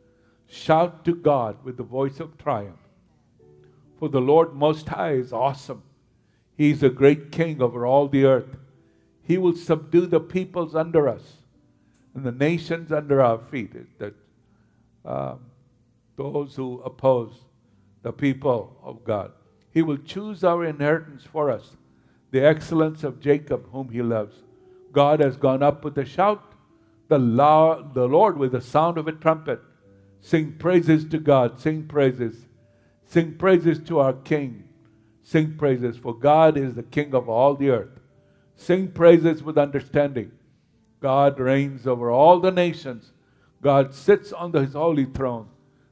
Shout 0.46 1.04
to 1.06 1.14
God 1.14 1.56
with 1.64 1.78
the 1.78 1.82
voice 1.82 2.20
of 2.20 2.36
triumph. 2.36 2.78
For 3.98 4.10
the 4.10 4.20
Lord 4.20 4.54
Most 4.54 4.88
High 4.90 5.14
is 5.14 5.32
awesome. 5.32 5.82
He 6.56 6.70
is 6.70 6.82
a 6.82 6.90
great 6.90 7.32
king 7.32 7.62
over 7.62 7.86
all 7.86 8.08
the 8.08 8.26
earth. 8.26 8.58
He 9.22 9.38
will 9.38 9.56
subdue 9.56 10.06
the 10.06 10.20
peoples 10.20 10.74
under 10.74 11.08
us 11.08 11.38
and 12.14 12.24
the 12.24 12.30
nations 12.30 12.92
under 12.92 13.22
our 13.22 13.38
feet. 13.38 13.98
That 13.98 14.14
um, 15.06 15.40
those 16.16 16.54
who 16.54 16.82
oppose 16.82 17.32
the 18.02 18.12
people 18.12 18.76
of 18.82 19.02
God. 19.02 19.32
He 19.72 19.80
will 19.80 19.96
choose 19.96 20.44
our 20.44 20.64
inheritance 20.64 21.24
for 21.24 21.50
us, 21.50 21.76
the 22.30 22.44
excellence 22.44 23.02
of 23.02 23.18
Jacob, 23.18 23.70
whom 23.72 23.88
he 23.88 24.02
loves. 24.02 24.36
God 24.94 25.20
has 25.20 25.36
gone 25.36 25.62
up 25.62 25.84
with 25.84 25.98
a 25.98 26.04
shout, 26.04 26.54
the, 27.08 27.18
the 27.18 28.08
Lord 28.08 28.38
with 28.38 28.52
the 28.52 28.60
sound 28.60 28.96
of 28.96 29.06
a 29.06 29.12
trumpet. 29.12 29.60
Sing 30.20 30.52
praises 30.52 31.04
to 31.10 31.18
God, 31.18 31.60
sing 31.60 31.86
praises. 31.86 32.46
Sing 33.04 33.34
praises 33.36 33.78
to 33.80 33.98
our 33.98 34.14
King. 34.14 34.68
Sing 35.22 35.56
praises, 35.58 35.98
for 35.98 36.14
God 36.14 36.56
is 36.56 36.74
the 36.74 36.82
King 36.82 37.14
of 37.14 37.28
all 37.28 37.54
the 37.54 37.70
earth. 37.70 38.00
Sing 38.56 38.88
praises 38.88 39.42
with 39.42 39.58
understanding. 39.58 40.32
God 41.00 41.38
reigns 41.38 41.86
over 41.86 42.10
all 42.10 42.40
the 42.40 42.50
nations. 42.50 43.12
God 43.60 43.94
sits 43.94 44.32
on 44.32 44.52
his 44.52 44.72
holy 44.72 45.04
throne. 45.04 45.48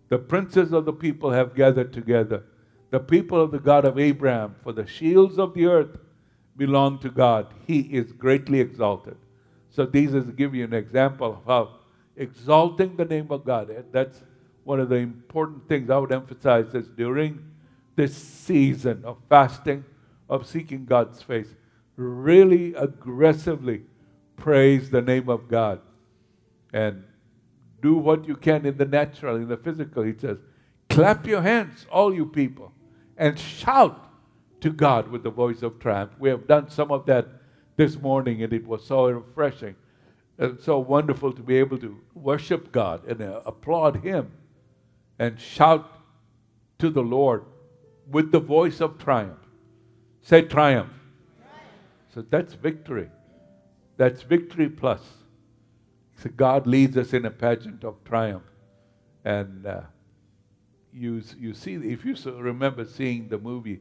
The 0.09 0.19
princes 0.19 0.73
of 0.73 0.85
the 0.85 0.93
people 0.93 1.31
have 1.31 1.55
gathered 1.55 1.93
together. 1.93 2.45
The 2.91 3.01
people 3.01 3.41
of 3.41 3.51
the 3.51 3.59
God 3.59 3.85
of 3.85 3.99
Abraham, 3.99 4.55
for 4.63 4.73
the 4.73 4.87
shields 4.87 5.39
of 5.39 5.55
the 5.55 5.67
earth 5.67 5.99
belong 6.57 6.99
to 7.01 7.11
God. 7.11 7.53
He 7.67 7.81
is 7.81 8.13
greatly 8.13 8.61
exalted. 8.61 9.17
So 9.71 9.89
is 9.93 10.27
give 10.37 10.55
you 10.55 10.65
an 10.65 10.75
example 10.75 11.33
of 11.33 11.47
how 11.47 11.79
exalting 12.17 12.97
the 12.97 13.05
name 13.05 13.29
of 13.31 13.45
God. 13.45 13.71
And 13.71 13.85
That's 13.91 14.23
one 14.65 14.81
of 14.81 14.89
the 14.89 14.97
important 14.97 15.69
things 15.69 15.91
I 15.91 15.99
would 15.99 16.13
emphasize 16.13 16.75
is 16.75 16.89
during 16.89 17.43
this 17.97 18.17
season 18.17 19.03
of 19.05 19.19
fasting, 19.29 19.85
of 20.29 20.47
seeking 20.47 20.85
God's 20.85 21.23
face, 21.23 21.49
really 21.97 22.75
aggressively 22.75 23.83
praise 24.37 24.91
the 24.91 25.03
name 25.03 25.29
of 25.29 25.49
God 25.49 25.81
and 26.73 27.05
do 27.81 27.97
what 27.97 28.27
you 28.27 28.37
can 28.37 28.65
in 28.65 28.77
the 28.77 28.85
natural, 28.85 29.37
in 29.37 29.49
the 29.49 29.57
physical. 29.57 30.03
He 30.03 30.15
says, 30.17 30.39
clap 30.89 31.27
your 31.27 31.43
hands, 31.43 31.87
all 31.91 32.15
you 32.15 32.27
people, 32.27 32.73
and 33.17 33.39
shout 33.39 34.12
to 34.63 34.71
God 34.71 35.09
with 35.09 35.23
the 35.23 35.31
voice 35.31 35.63
of 35.63 35.79
triumph. 35.79 36.13
We 36.19 36.31
have 36.31 36.47
done 36.47 36.71
some 36.71 36.91
of 36.91 37.07
that 37.07 37.29
this 37.77 37.99
morning, 37.99 38.43
and 38.43 38.53
it 38.53 38.67
was 38.67 38.85
so 38.85 39.09
refreshing 39.11 39.77
and 40.39 40.61
so 40.61 40.79
wonderful 40.79 41.33
to 41.33 41.43
be 41.43 41.57
able 41.57 41.79
to 41.79 42.01
worship 42.15 42.73
God 42.73 43.05
and 43.07 43.21
uh, 43.21 43.41
applaud 43.45 44.03
Him 44.03 44.33
and 45.19 45.39
shout 45.39 45.89
to 46.79 46.91
the 46.91 47.03
Lord 47.03 47.45
with 48.11 48.33
the 48.33 48.41
voice 48.41 48.81
of 48.81 48.99
triumph. 48.99 49.39
Say 50.23 50.43
triumph. 50.43 50.93
So 52.15 52.23
that's 52.23 52.55
victory. 52.55 53.09
That's 53.97 54.23
victory 54.23 54.69
plus. 54.69 55.01
So 56.17 56.31
God 56.31 56.67
leads 56.67 56.97
us 56.97 57.13
in 57.13 57.25
a 57.25 57.31
pageant 57.31 57.85
of 57.85 58.03
triumph. 58.05 58.45
And 59.25 59.67
uh, 59.67 59.83
you, 60.93 61.23
you 61.39 61.55
see, 61.55 61.75
if 61.75 62.05
you 62.05 62.17
remember 62.33 62.85
seeing 62.85 63.29
the 63.29 63.39
movie 63.39 63.81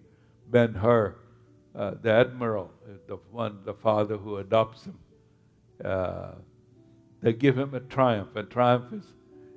Ben 0.51 0.73
Hur, 0.73 1.15
uh, 1.73 1.91
the 2.01 2.11
admiral, 2.11 2.71
uh, 2.85 2.97
the 3.07 3.15
one, 3.31 3.59
the 3.63 3.73
father 3.73 4.17
who 4.17 4.37
adopts 4.37 4.85
him, 4.85 4.99
uh, 5.83 6.33
they 7.21 7.33
give 7.33 7.57
him 7.57 7.73
a 7.73 7.79
triumph. 7.79 8.35
And 8.35 8.49
triumph 8.49 8.91
is, 8.91 9.13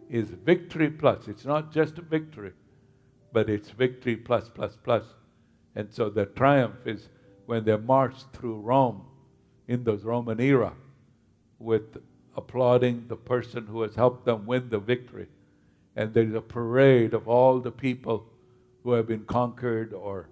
is 0.08 0.30
victory 0.30 0.90
plus. 0.90 1.26
It's 1.28 1.44
not 1.44 1.72
just 1.72 1.98
a 1.98 2.02
victory, 2.02 2.52
but 3.32 3.50
it's 3.50 3.70
victory 3.70 4.16
plus, 4.16 4.48
plus, 4.48 4.78
plus. 4.82 5.04
And 5.74 5.92
so 5.92 6.08
the 6.08 6.26
triumph 6.26 6.86
is 6.86 7.08
when 7.46 7.64
they 7.64 7.76
marched 7.76 8.26
through 8.32 8.60
Rome 8.60 9.02
in 9.66 9.82
the 9.82 9.96
Roman 9.96 10.40
era 10.40 10.72
with 11.58 11.98
applauding 12.36 13.06
the 13.08 13.16
person 13.16 13.66
who 13.66 13.82
has 13.82 13.94
helped 13.94 14.24
them 14.24 14.46
win 14.46 14.68
the 14.68 14.78
victory. 14.78 15.26
And 15.96 16.12
there's 16.14 16.34
a 16.34 16.40
parade 16.40 17.14
of 17.14 17.28
all 17.28 17.60
the 17.60 17.70
people 17.72 18.26
who 18.82 18.92
have 18.92 19.06
been 19.06 19.24
conquered 19.24 19.92
or 19.92 20.28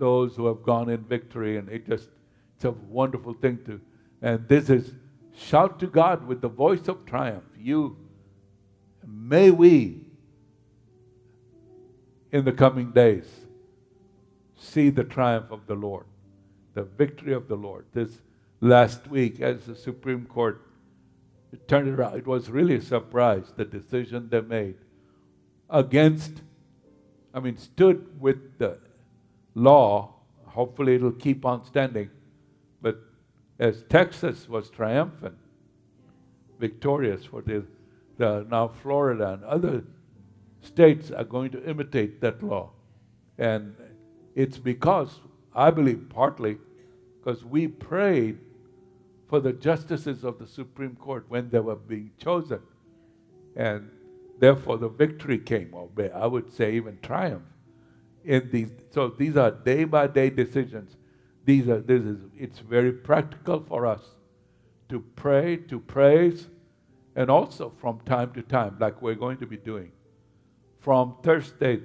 those 0.00 0.34
who 0.34 0.46
have 0.46 0.64
gone 0.64 0.88
in 0.88 1.04
victory. 1.04 1.56
And 1.56 1.68
it 1.68 1.86
just, 1.86 2.08
it's 2.56 2.64
a 2.64 2.72
wonderful 2.72 3.34
thing 3.34 3.60
to, 3.66 3.80
and 4.20 4.48
this 4.48 4.68
is 4.68 4.94
shout 5.36 5.78
to 5.78 5.86
God 5.86 6.26
with 6.26 6.40
the 6.40 6.48
voice 6.48 6.88
of 6.88 7.06
triumph. 7.06 7.44
You, 7.56 7.96
may 9.06 9.52
we, 9.52 10.00
in 12.32 12.44
the 12.44 12.52
coming 12.52 12.90
days, 12.90 13.26
see 14.56 14.90
the 14.90 15.04
triumph 15.04 15.52
of 15.52 15.66
the 15.66 15.74
Lord, 15.74 16.06
the 16.74 16.82
victory 16.82 17.32
of 17.32 17.46
the 17.46 17.56
Lord. 17.56 17.86
This 17.92 18.20
last 18.60 19.06
week, 19.06 19.40
as 19.40 19.66
the 19.66 19.76
Supreme 19.76 20.26
Court 20.26 20.66
it 21.52 21.66
turned 21.66 21.88
it 21.88 21.92
around, 21.92 22.16
it 22.16 22.26
was 22.26 22.48
really 22.48 22.76
a 22.76 22.82
surprise 22.82 23.52
the 23.56 23.64
decision 23.64 24.28
they 24.28 24.40
made 24.40 24.76
against, 25.68 26.42
I 27.34 27.40
mean, 27.40 27.56
stood 27.56 28.20
with 28.20 28.58
the 28.58 28.78
law. 29.54 30.14
Hopefully, 30.46 30.96
it'll 30.96 31.12
keep 31.12 31.44
on 31.44 31.64
standing. 31.64 32.10
But 32.82 32.98
as 33.58 33.84
Texas 33.88 34.48
was 34.48 34.70
triumphant, 34.70 35.36
victorious 36.58 37.24
for 37.24 37.42
the, 37.42 37.64
the 38.18 38.46
now 38.50 38.68
Florida 38.68 39.34
and 39.34 39.44
other 39.44 39.84
states 40.60 41.10
are 41.10 41.24
going 41.24 41.50
to 41.50 41.68
imitate 41.68 42.20
that 42.20 42.42
law. 42.42 42.70
And 43.38 43.74
it's 44.34 44.58
because, 44.58 45.20
I 45.54 45.70
believe, 45.70 46.06
partly 46.10 46.58
because 47.18 47.44
we 47.44 47.68
prayed 47.68 48.38
for 49.28 49.40
the 49.40 49.52
justices 49.52 50.24
of 50.24 50.38
the 50.38 50.46
Supreme 50.46 50.96
Court 50.96 51.24
when 51.28 51.50
they 51.50 51.60
were 51.60 51.76
being 51.76 52.10
chosen. 52.18 52.60
And 53.56 53.90
therefore, 54.38 54.76
the 54.78 54.88
victory 54.88 55.38
came, 55.38 55.72
or 55.72 55.88
I 56.14 56.26
would 56.26 56.52
say 56.52 56.74
even 56.74 56.98
triumph. 57.00 57.42
In 58.24 58.50
these, 58.50 58.70
so 58.90 59.08
these 59.08 59.36
are 59.36 59.50
day 59.50 59.84
by 59.84 60.06
day 60.06 60.30
decisions. 60.30 60.96
These 61.44 61.68
are, 61.68 61.80
this 61.80 62.02
is, 62.02 62.18
it's 62.36 62.58
very 62.58 62.92
practical 62.92 63.60
for 63.60 63.86
us 63.86 64.02
to 64.88 65.00
pray, 65.16 65.56
to 65.56 65.80
praise, 65.80 66.48
and 67.16 67.30
also 67.30 67.72
from 67.80 68.00
time 68.00 68.32
to 68.32 68.42
time, 68.42 68.76
like 68.78 69.00
we're 69.00 69.14
going 69.14 69.38
to 69.38 69.46
be 69.46 69.56
doing. 69.56 69.92
From 70.80 71.16
Thursday 71.22 71.80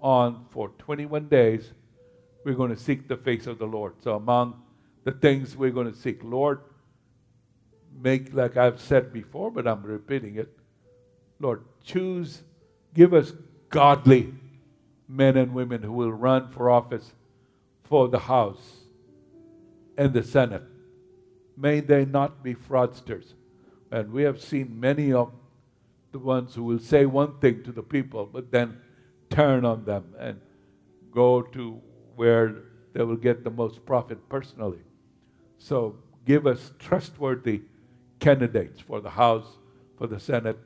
on 0.00 0.46
for 0.50 0.70
21 0.78 1.28
days, 1.28 1.72
we're 2.44 2.54
going 2.54 2.70
to 2.70 2.76
seek 2.76 3.08
the 3.08 3.16
face 3.16 3.46
of 3.46 3.58
the 3.58 3.66
Lord. 3.66 3.94
So, 4.02 4.14
among 4.14 4.60
the 5.04 5.12
things 5.12 5.56
we're 5.56 5.70
going 5.70 5.92
to 5.92 5.98
seek, 5.98 6.22
Lord, 6.22 6.60
make, 8.02 8.32
like 8.34 8.56
I've 8.56 8.80
said 8.80 9.12
before, 9.12 9.50
but 9.50 9.66
I'm 9.66 9.82
repeating 9.82 10.36
it, 10.36 10.56
Lord, 11.38 11.64
choose, 11.82 12.42
give 12.94 13.14
us 13.14 13.32
godly 13.68 14.34
men 15.10 15.36
and 15.36 15.52
women 15.52 15.82
who 15.82 15.92
will 15.92 16.12
run 16.12 16.50
for 16.50 16.70
office 16.70 17.12
for 17.82 18.08
the 18.08 18.20
House 18.20 18.84
and 19.98 20.12
the 20.12 20.22
Senate. 20.22 20.62
May 21.56 21.80
they 21.80 22.04
not 22.04 22.42
be 22.44 22.54
fraudsters. 22.54 23.34
And 23.90 24.12
we 24.12 24.22
have 24.22 24.40
seen 24.40 24.78
many 24.78 25.12
of 25.12 25.32
the 26.12 26.20
ones 26.20 26.54
who 26.54 26.62
will 26.62 26.78
say 26.78 27.06
one 27.06 27.38
thing 27.40 27.64
to 27.64 27.72
the 27.72 27.82
people, 27.82 28.28
but 28.32 28.52
then 28.52 28.78
turn 29.30 29.64
on 29.64 29.84
them 29.84 30.14
and 30.18 30.40
go 31.10 31.42
to 31.42 31.80
where 32.14 32.54
they 32.92 33.02
will 33.02 33.16
get 33.16 33.42
the 33.42 33.50
most 33.50 33.84
profit 33.84 34.28
personally. 34.28 34.80
So 35.58 35.96
give 36.24 36.46
us 36.46 36.72
trustworthy 36.78 37.62
candidates 38.20 38.80
for 38.80 39.00
the 39.00 39.10
House, 39.10 39.58
for 39.98 40.06
the 40.06 40.20
Senate, 40.20 40.58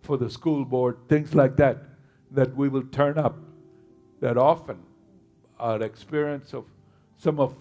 for 0.00 0.16
the 0.16 0.30
school 0.30 0.64
board, 0.64 0.96
things 1.08 1.34
like 1.34 1.56
that, 1.56 1.84
that 2.30 2.56
we 2.56 2.68
will 2.68 2.84
turn 2.84 3.18
up. 3.18 3.36
That 4.24 4.38
often 4.38 4.78
our 5.58 5.82
experience 5.82 6.54
of 6.54 6.64
some 7.18 7.38
of 7.38 7.54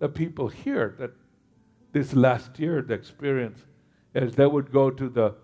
the 0.00 0.08
people 0.08 0.48
here 0.48 0.96
that 0.98 1.12
this 1.92 2.12
last 2.12 2.58
year, 2.58 2.82
the 2.82 2.94
experience, 2.94 3.60
as 4.12 4.34
they 4.34 4.46
would 4.46 4.72
go 4.72 4.90
to 4.90 5.08
the 5.08 5.36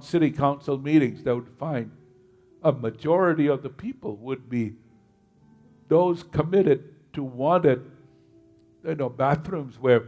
city 0.00 0.32
council 0.32 0.78
meetings, 0.78 1.22
they 1.22 1.32
would 1.32 1.48
find 1.60 1.92
a 2.64 2.72
majority 2.72 3.46
of 3.46 3.62
the 3.62 3.68
people 3.68 4.16
would 4.16 4.50
be 4.50 4.72
those 5.86 6.24
committed 6.24 6.92
to 7.12 7.22
wanted, 7.22 7.88
you 8.84 8.96
know, 8.96 9.08
bathrooms 9.08 9.78
where 9.78 10.02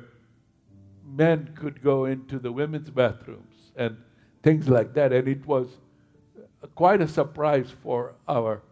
men 1.07 1.53
could 1.55 1.81
go 1.81 2.07
into 2.07 2.41
the 2.41 2.51
women's 2.51 2.91
bathrooms 2.91 3.71
and 3.77 3.97
things 4.43 4.69
like 4.69 4.95
that. 4.95 5.13
And 5.13 5.29
it 5.29 5.47
was 5.47 5.69
quite 6.75 7.01
a 7.01 7.07
surprise 7.07 7.73
for 7.85 8.17
our 8.27 8.63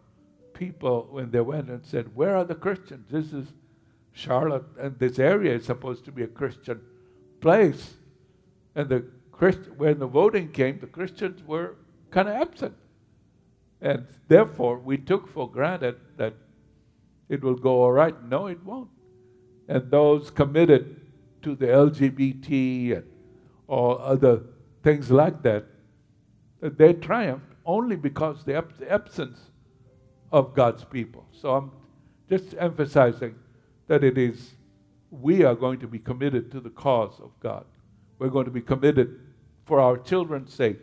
people 0.61 1.07
when 1.09 1.31
they 1.31 1.41
went 1.41 1.69
and 1.69 1.83
said, 1.83 2.15
Where 2.15 2.37
are 2.37 2.43
the 2.43 2.53
Christians? 2.53 3.07
This 3.09 3.33
is 3.33 3.47
Charlotte, 4.11 4.65
and 4.79 4.99
this 4.99 5.17
area 5.17 5.55
is 5.55 5.65
supposed 5.65 6.05
to 6.05 6.11
be 6.11 6.21
a 6.21 6.27
Christian 6.27 6.79
place. 7.39 7.95
And 8.75 8.87
the 8.87 9.05
Christ, 9.31 9.61
when 9.75 9.97
the 9.97 10.05
voting 10.05 10.51
came, 10.51 10.77
the 10.77 10.85
Christians 10.85 11.41
were 11.43 11.77
kind 12.11 12.29
of 12.29 12.35
absent. 12.35 12.75
And 13.81 14.05
therefore, 14.27 14.77
we 14.77 14.99
took 14.99 15.27
for 15.27 15.49
granted 15.49 15.95
that 16.17 16.35
it 17.27 17.41
will 17.41 17.55
go 17.55 17.81
all 17.81 17.91
right. 17.91 18.15
No, 18.25 18.45
it 18.45 18.63
won't. 18.63 18.91
And 19.67 19.89
those 19.89 20.29
committed 20.29 21.01
to 21.41 21.55
the 21.55 21.65
LGBT 21.65 22.97
and 22.97 23.05
or 23.65 23.99
other 23.99 24.41
things 24.83 25.09
like 25.09 25.41
that, 25.41 25.65
they 26.61 26.93
triumphed 26.93 27.55
only 27.65 27.95
because 27.95 28.43
the 28.43 28.63
absence 28.87 29.50
of 30.31 30.53
God's 30.53 30.83
people. 30.83 31.25
So 31.31 31.55
I'm 31.55 31.71
just 32.29 32.55
emphasizing 32.57 33.35
that 33.87 34.03
it 34.03 34.17
is 34.17 34.55
we 35.09 35.43
are 35.43 35.55
going 35.55 35.79
to 35.79 35.87
be 35.87 35.99
committed 35.99 36.51
to 36.51 36.61
the 36.61 36.69
cause 36.69 37.19
of 37.19 37.31
God. 37.41 37.65
We're 38.17 38.29
going 38.29 38.45
to 38.45 38.51
be 38.51 38.61
committed 38.61 39.19
for 39.65 39.79
our 39.79 39.97
children's 39.97 40.53
sake, 40.53 40.79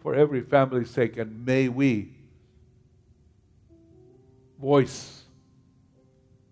for 0.00 0.14
every 0.14 0.42
family's 0.42 0.90
sake, 0.90 1.16
and 1.16 1.44
may 1.44 1.68
we 1.68 2.12
voice 4.60 5.24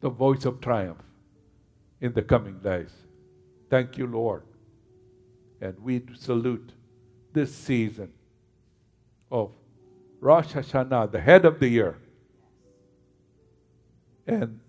the 0.00 0.10
voice 0.10 0.44
of 0.44 0.60
triumph 0.60 1.02
in 2.00 2.12
the 2.12 2.22
coming 2.22 2.58
days. 2.58 2.90
Thank 3.70 3.96
you, 3.96 4.06
Lord. 4.06 4.42
And 5.60 5.78
we 5.78 6.02
salute 6.18 6.72
this 7.32 7.54
season 7.54 8.12
of 9.30 9.52
Rosh 10.22 10.54
Hashanah, 10.54 11.10
the 11.10 11.20
head 11.20 11.44
of 11.44 11.60
the 11.60 11.68
year. 11.68 11.98
And 14.26 14.60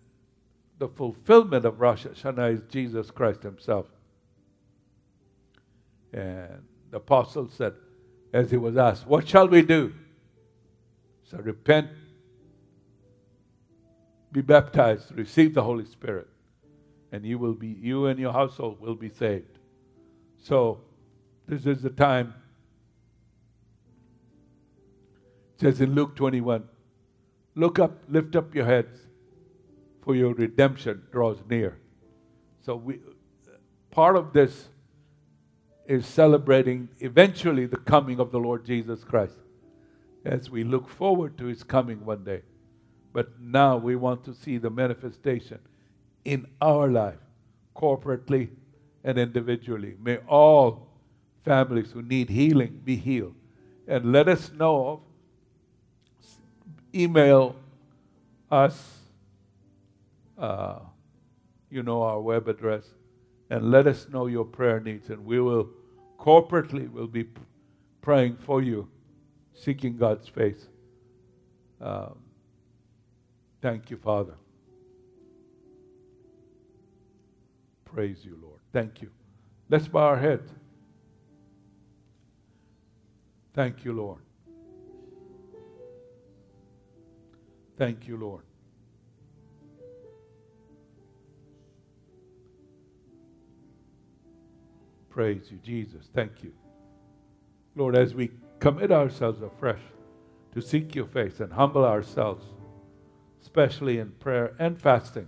the 0.80 0.90
fulfillment 0.90 1.64
of 1.64 1.80
Rosh 1.80 2.08
Hashanah 2.08 2.56
is 2.56 2.62
Jesus 2.70 3.12
Christ 3.12 3.44
Himself. 3.44 3.86
And 6.12 6.64
the 6.92 6.98
apostle 6.98 7.50
said, 7.50 7.76
as 8.34 8.50
he 8.52 8.58
was 8.58 8.78
asked, 8.78 9.06
What 9.08 9.28
shall 9.28 9.48
we 9.48 9.62
do? 9.62 9.94
So 11.24 11.38
repent 11.38 11.90
be 14.32 14.42
baptized, 14.42 15.16
receive 15.16 15.54
the 15.54 15.64
Holy 15.64 15.86
Spirit. 15.86 16.28
and 17.12 17.24
you 17.24 17.38
will 17.38 17.54
be 17.54 17.68
you 17.68 18.08
and 18.08 18.20
your 18.20 18.34
household 18.34 18.82
will 18.82 18.96
be 18.96 19.10
saved. 19.10 19.60
So 20.42 20.82
this 21.48 21.68
is 21.68 21.84
the 21.84 21.92
time. 21.92 22.34
Says 25.64 25.80
in 25.80 25.96
Luke 25.96 26.16
21, 26.16 26.66
look 27.56 27.80
up, 27.80 28.04
lift 28.10 28.36
up 28.36 28.54
your 28.54 28.66
heads, 28.66 29.00
for 30.02 30.14
your 30.14 30.34
redemption 30.34 31.04
draws 31.10 31.38
near. 31.50 31.80
So 32.66 32.76
we 32.76 33.00
part 33.90 34.18
of 34.18 34.34
this 34.34 34.68
is 35.88 36.06
celebrating 36.06 36.90
eventually 37.00 37.66
the 37.66 37.78
coming 37.78 38.20
of 38.20 38.32
the 38.32 38.40
Lord 38.40 38.66
Jesus 38.66 39.06
Christ 39.06 39.36
as 40.26 40.50
we 40.50 40.66
look 40.66 40.90
forward 40.90 41.38
to 41.38 41.46
his 41.46 41.64
coming 41.64 42.04
one 42.04 42.26
day. 42.26 42.42
But 43.14 43.40
now 43.40 43.78
we 43.78 43.96
want 43.96 44.26
to 44.26 44.34
see 44.34 44.58
the 44.58 44.70
manifestation 44.70 45.60
in 46.26 46.48
our 46.62 46.90
life, 46.90 47.20
corporately 47.74 48.50
and 49.04 49.18
individually. 49.18 49.96
May 50.02 50.18
all 50.28 50.90
families 51.46 51.92
who 51.92 52.02
need 52.02 52.30
healing 52.30 52.82
be 52.84 52.98
healed. 52.98 53.36
And 53.88 54.12
let 54.12 54.28
us 54.28 54.52
know. 54.52 55.04
Email 56.94 57.56
us, 58.52 59.00
uh, 60.38 60.80
you 61.70 61.84
know, 61.84 62.04
our 62.04 62.22
web 62.22 62.48
address, 62.48 62.86
and 63.50 63.72
let 63.72 63.88
us 63.88 64.08
know 64.10 64.28
your 64.28 64.46
prayer 64.46 64.80
needs. 64.80 65.10
And 65.10 65.26
we 65.26 65.40
will 65.40 65.70
corporately 66.20 66.92
will 66.92 67.08
be 67.08 67.26
praying 68.02 68.38
for 68.38 68.62
you, 68.62 68.88
seeking 69.54 69.98
God's 69.98 70.28
face. 70.28 70.68
Um, 71.82 72.18
thank 73.62 73.90
you, 73.90 73.98
Father. 73.98 74.36
Praise 77.86 78.24
you, 78.24 78.38
Lord. 78.42 78.60
Thank 78.72 79.02
you. 79.02 79.10
Let's 79.70 79.88
bow 79.88 80.02
our 80.02 80.18
heads. 80.18 80.50
Thank 83.54 83.86
you, 83.86 83.94
Lord. 83.94 84.20
Thank 87.78 88.08
you, 88.08 88.18
Lord. 88.18 88.44
Praise 95.10 95.52
you, 95.52 95.58
Jesus. 95.64 96.10
Thank 96.14 96.44
you. 96.44 96.52
Lord, 97.76 97.96
as 97.96 98.16
we 98.16 98.32
commit 98.60 98.92
ourselves 98.92 99.42
afresh 99.42 99.82
to 100.54 100.62
seek 100.62 100.96
your 100.96 101.06
face 101.06 101.40
and 101.40 101.54
humble 101.54 101.86
ourselves, 101.86 102.46
especially 103.42 104.00
in 104.00 104.10
prayer 104.12 104.56
and 104.58 104.82
fasting, 104.82 105.28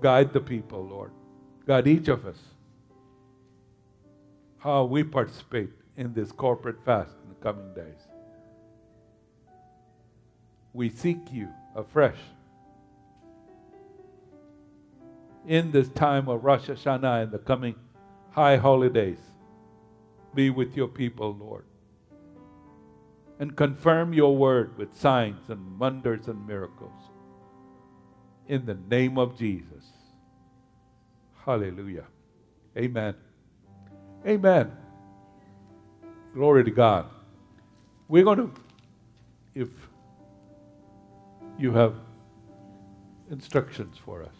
guide 0.00 0.32
the 0.32 0.40
people, 0.40 0.86
Lord. 0.86 1.12
Guide 1.66 1.86
each 1.86 2.08
of 2.08 2.26
us. 2.26 2.38
How 4.58 4.84
we 4.84 5.04
participate 5.04 5.70
in 5.96 6.12
this 6.12 6.32
corporate 6.32 6.84
fast 6.84 7.14
in 7.22 7.28
the 7.30 7.34
coming 7.36 7.72
days. 7.74 8.09
We 10.72 10.88
seek 10.90 11.32
you 11.32 11.48
afresh. 11.74 12.18
In 15.46 15.72
this 15.72 15.88
time 15.88 16.28
of 16.28 16.44
Rosh 16.44 16.68
Hashanah 16.68 17.24
and 17.24 17.32
the 17.32 17.38
coming 17.38 17.74
high 18.30 18.56
holidays, 18.56 19.18
be 20.34 20.50
with 20.50 20.76
your 20.76 20.88
people, 20.88 21.36
Lord. 21.38 21.64
And 23.38 23.56
confirm 23.56 24.12
your 24.12 24.36
word 24.36 24.76
with 24.76 24.94
signs 24.94 25.48
and 25.48 25.78
wonders 25.78 26.28
and 26.28 26.46
miracles. 26.46 26.92
In 28.46 28.66
the 28.66 28.76
name 28.90 29.18
of 29.18 29.38
Jesus. 29.38 29.84
Hallelujah. 31.44 32.04
Amen. 32.76 33.14
Amen. 34.26 34.70
Glory 36.34 36.64
to 36.64 36.70
God. 36.70 37.06
We're 38.08 38.24
going 38.24 38.38
to, 38.38 38.52
if 39.54 39.68
you 41.60 41.72
have 41.72 41.94
instructions 43.30 43.96
for 44.04 44.22
us. 44.22 44.34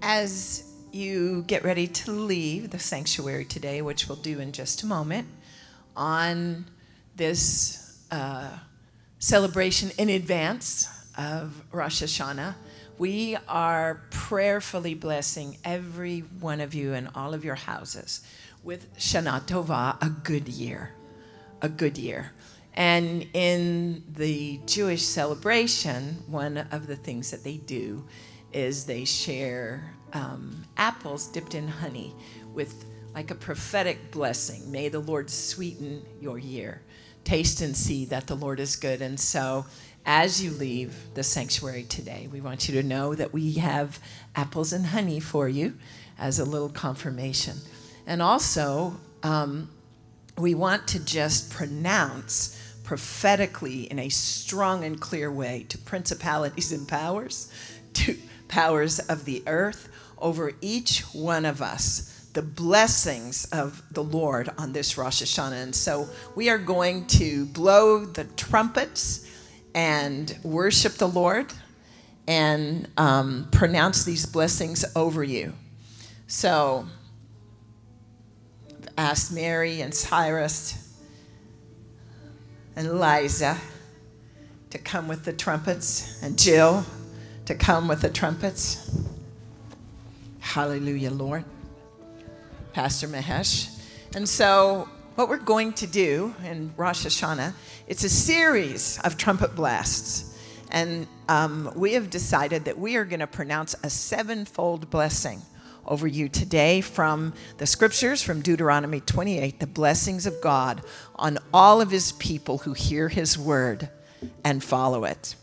As 0.00 0.70
you 0.92 1.42
get 1.42 1.64
ready 1.64 1.88
to 1.88 2.12
leave 2.12 2.70
the 2.70 2.78
sanctuary 2.78 3.44
today, 3.44 3.82
which 3.82 4.08
we'll 4.08 4.16
do 4.16 4.38
in 4.38 4.52
just 4.52 4.84
a 4.84 4.86
moment, 4.86 5.26
on 5.96 6.66
this 7.16 8.06
uh, 8.10 8.50
celebration 9.18 9.90
in 9.98 10.08
advance 10.08 10.88
of 11.18 11.64
Rosh 11.72 12.02
Hashanah, 12.02 12.54
we 12.96 13.36
are 13.48 14.02
prayerfully 14.10 14.94
blessing 14.94 15.58
every 15.64 16.20
one 16.20 16.60
of 16.60 16.74
you 16.74 16.92
and 16.92 17.08
all 17.14 17.34
of 17.34 17.44
your 17.44 17.56
houses 17.56 18.20
with 18.62 18.96
Shana 18.96 19.40
Tova, 19.42 20.00
a 20.00 20.10
good 20.10 20.48
year, 20.48 20.94
a 21.60 21.68
good 21.68 21.98
year. 21.98 22.32
And 22.74 23.26
in 23.34 24.02
the 24.14 24.60
Jewish 24.66 25.02
celebration, 25.02 26.22
one 26.26 26.58
of 26.72 26.86
the 26.86 26.96
things 26.96 27.30
that 27.30 27.44
they 27.44 27.56
do 27.56 28.04
is 28.52 28.84
they 28.84 29.04
share 29.04 29.94
um, 30.12 30.64
apples 30.76 31.26
dipped 31.28 31.54
in 31.54 31.68
honey 31.68 32.14
with 32.52 32.84
like 33.14 33.30
a 33.30 33.34
prophetic 33.34 34.10
blessing. 34.10 34.70
May 34.70 34.88
the 34.88 34.98
Lord 34.98 35.30
sweeten 35.30 36.04
your 36.20 36.38
year. 36.38 36.82
Taste 37.22 37.60
and 37.60 37.76
see 37.76 38.04
that 38.06 38.26
the 38.26 38.34
Lord 38.34 38.60
is 38.60 38.76
good. 38.76 39.00
And 39.00 39.18
so, 39.18 39.66
as 40.06 40.42
you 40.42 40.50
leave 40.50 41.14
the 41.14 41.22
sanctuary 41.22 41.84
today, 41.84 42.28
we 42.30 42.40
want 42.40 42.68
you 42.68 42.74
to 42.80 42.86
know 42.86 43.14
that 43.14 43.32
we 43.32 43.54
have 43.54 43.98
apples 44.36 44.72
and 44.72 44.86
honey 44.86 45.20
for 45.20 45.48
you 45.48 45.74
as 46.18 46.38
a 46.38 46.44
little 46.44 46.68
confirmation. 46.68 47.56
And 48.06 48.20
also, 48.20 48.98
um, 49.22 49.70
we 50.36 50.54
want 50.54 50.86
to 50.88 51.02
just 51.02 51.50
pronounce 51.50 52.60
prophetically 52.84 53.90
in 53.90 53.98
a 53.98 54.08
strong 54.08 54.84
and 54.84 55.00
clear 55.00 55.32
way 55.32 55.66
to 55.68 55.78
principalities 55.78 56.70
and 56.70 56.86
powers, 56.86 57.50
to 57.94 58.16
powers 58.46 59.00
of 59.00 59.24
the 59.24 59.42
earth, 59.46 59.88
over 60.18 60.52
each 60.60 61.00
one 61.12 61.44
of 61.44 61.60
us 61.60 62.14
the 62.34 62.42
blessings 62.42 63.44
of 63.46 63.82
the 63.92 64.02
Lord 64.02 64.50
on 64.58 64.72
this 64.72 64.98
Rosh 64.98 65.22
Hashanah. 65.22 65.62
And 65.62 65.74
so 65.74 66.08
we 66.34 66.50
are 66.50 66.58
going 66.58 67.06
to 67.06 67.46
blow 67.46 68.04
the 68.04 68.24
trumpets 68.24 69.30
and 69.72 70.36
worship 70.42 70.94
the 70.94 71.08
Lord 71.08 71.52
and 72.26 72.88
um, 72.96 73.48
pronounce 73.52 74.04
these 74.04 74.26
blessings 74.26 74.84
over 74.96 75.22
you. 75.22 75.52
So, 76.26 76.86
ask 78.96 79.32
Mary 79.32 79.80
and 79.80 79.94
Cyrus 79.94 80.83
and 82.76 83.00
Liza 83.00 83.58
to 84.70 84.78
come 84.78 85.06
with 85.06 85.24
the 85.24 85.32
trumpets, 85.32 86.22
and 86.22 86.38
Jill 86.38 86.84
to 87.46 87.54
come 87.54 87.88
with 87.88 88.00
the 88.00 88.10
trumpets. 88.10 89.04
Hallelujah, 90.40 91.10
Lord. 91.10 91.44
Pastor 92.72 93.06
Mahesh. 93.06 93.70
And 94.14 94.28
so, 94.28 94.88
what 95.14 95.28
we're 95.28 95.36
going 95.36 95.72
to 95.74 95.86
do 95.86 96.34
in 96.44 96.74
Rosh 96.76 97.06
Hashanah, 97.06 97.54
it's 97.86 98.02
a 98.02 98.08
series 98.08 98.98
of 99.04 99.16
trumpet 99.16 99.54
blasts. 99.54 100.36
And 100.70 101.06
um, 101.28 101.72
we 101.76 101.92
have 101.92 102.10
decided 102.10 102.64
that 102.64 102.78
we 102.78 102.96
are 102.96 103.04
going 103.04 103.20
to 103.20 103.28
pronounce 103.28 103.76
a 103.84 103.90
sevenfold 103.90 104.90
blessing 104.90 105.40
over 105.86 106.06
you 106.06 106.28
today 106.28 106.80
from 106.80 107.34
the 107.58 107.66
scriptures 107.66 108.22
from 108.22 108.40
Deuteronomy 108.40 109.00
28 109.00 109.60
the 109.60 109.66
blessings 109.66 110.26
of 110.26 110.40
God 110.40 110.82
on 111.16 111.38
all 111.52 111.80
of 111.80 111.90
his 111.90 112.12
people 112.12 112.58
who 112.58 112.72
hear 112.72 113.08
his 113.08 113.38
word 113.38 113.88
and 114.44 114.62
follow 114.62 115.04
it. 115.04 115.36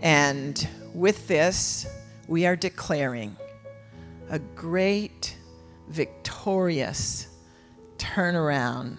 And 0.00 0.68
with 0.94 1.28
this, 1.28 1.86
we 2.28 2.46
are 2.46 2.56
declaring 2.56 3.36
a 4.30 4.38
great, 4.38 5.36
victorious 5.88 7.28
turnaround 7.98 8.98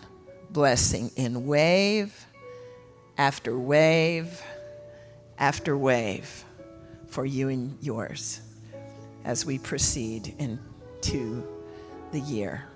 blessing 0.49 1.11
in 1.15 1.45
wave 1.45 2.25
after 3.17 3.57
wave 3.57 4.41
after 5.37 5.77
wave 5.77 6.45
for 7.07 7.25
you 7.25 7.49
and 7.49 7.77
yours 7.81 8.41
as 9.23 9.45
we 9.45 9.57
proceed 9.57 10.33
into 11.07 11.47
the 12.11 12.19
year. 12.19 12.67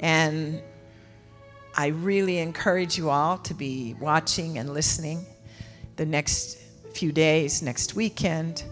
And 0.00 0.62
I 1.76 1.88
really 1.88 2.38
encourage 2.38 2.96
you 2.96 3.10
all 3.10 3.38
to 3.38 3.54
be 3.54 3.94
watching 4.00 4.58
and 4.58 4.72
listening 4.72 5.26
the 5.96 6.06
next 6.06 6.58
few 6.92 7.12
days, 7.12 7.62
next 7.62 7.94
weekend, 7.94 8.64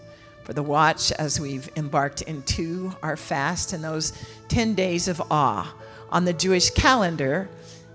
for 0.45 0.53
the 0.53 0.63
watch 0.63 1.13
as 1.13 1.41
we've 1.41 1.69
embarked 1.77 2.23
into 2.23 2.93
our 3.03 3.17
fast 3.17 3.73
and 3.73 3.83
those 3.83 4.13
10 4.49 4.75
days 4.75 5.09
of 5.09 5.21
awe. 5.31 5.75
On 6.11 6.25
the 6.25 6.33
Jewish 6.33 6.71
calendar, 6.71 7.49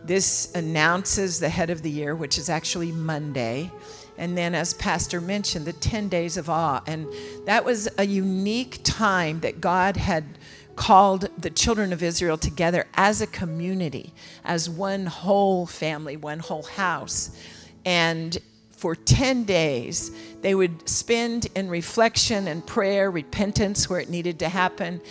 this 0.03 0.53
announces 0.53 1.39
the 1.39 1.49
head 1.49 1.69
of 1.69 1.81
the 1.81 1.89
year, 1.89 2.15
which 2.15 2.37
is 2.37 2.49
actually 2.49 2.91
Monday, 2.91 3.71
And 4.17 4.37
then, 4.37 4.53
as 4.53 4.73
Pastor 4.73 5.21
mentioned, 5.21 5.65
the 5.65 5.73
10 5.73 6.09
days 6.09 6.37
of 6.37 6.49
awe. 6.49 6.81
And 6.85 7.07
that 7.45 7.65
was 7.65 7.89
a 7.97 8.05
unique 8.05 8.79
time 8.83 9.39
that 9.39 9.61
God 9.61 9.97
had 9.97 10.25
called 10.75 11.29
the 11.37 11.49
children 11.49 11.91
of 11.93 12.01
Israel 12.01 12.37
together 12.37 12.87
as 12.93 13.21
a 13.21 13.27
community, 13.27 14.13
as 14.43 14.69
one 14.69 15.05
whole 15.05 15.65
family, 15.65 16.17
one 16.17 16.39
whole 16.39 16.63
house. 16.63 17.37
And 17.85 18.37
for 18.71 18.95
10 18.95 19.43
days, 19.43 20.11
they 20.41 20.55
would 20.55 20.89
spend 20.89 21.47
in 21.55 21.69
reflection 21.69 22.47
and 22.47 22.65
prayer, 22.65 23.11
repentance 23.11 23.89
where 23.89 23.99
it 23.99 24.09
needed 24.09 24.39
to 24.39 24.49
happen. 24.49 25.01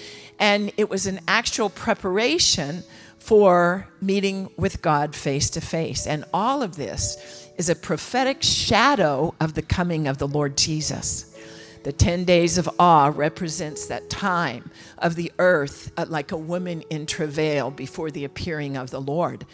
And 0.40 0.72
it 0.76 0.90
was 0.90 1.06
an 1.06 1.20
actual 1.28 1.70
preparation 1.70 2.82
for 3.18 3.86
meeting 4.00 4.50
with 4.56 4.82
God 4.82 5.14
face 5.14 5.50
to 5.50 5.60
face. 5.60 6.06
And 6.06 6.24
all 6.32 6.62
of 6.62 6.74
this 6.76 7.48
is 7.60 7.68
a 7.68 7.74
prophetic 7.74 8.42
shadow 8.42 9.34
of 9.38 9.52
the 9.52 9.60
coming 9.60 10.08
of 10.08 10.16
the 10.16 10.26
Lord 10.26 10.56
Jesus. 10.56 11.36
The 11.82 11.92
10 11.92 12.24
days 12.24 12.56
of 12.56 12.70
awe 12.78 13.12
represents 13.14 13.86
that 13.88 14.08
time 14.08 14.70
of 14.96 15.14
the 15.14 15.30
earth 15.38 15.92
uh, 15.98 16.06
like 16.08 16.32
a 16.32 16.38
woman 16.38 16.80
in 16.88 17.04
travail 17.04 17.70
before 17.70 18.10
the 18.10 18.24
appearing 18.24 18.78
of 18.78 18.88
the 18.88 19.00
Lord. 19.02 19.44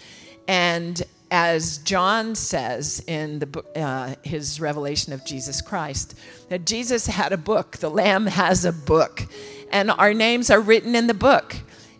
And 0.46 1.02
as 1.32 1.78
John 1.78 2.36
says 2.36 3.02
in 3.08 3.40
the 3.40 3.64
uh, 3.74 4.14
his 4.22 4.60
revelation 4.60 5.12
of 5.12 5.24
Jesus 5.24 5.60
Christ, 5.60 6.16
that 6.48 6.64
Jesus 6.64 7.08
had 7.08 7.32
a 7.32 7.36
book. 7.36 7.78
The 7.78 7.90
Lamb 7.90 8.26
has 8.26 8.64
a 8.64 8.72
book, 8.72 9.26
and 9.72 9.90
our 9.90 10.14
names 10.14 10.48
are 10.48 10.60
written 10.60 10.94
in 10.94 11.08
the 11.08 11.14
book. 11.14 11.56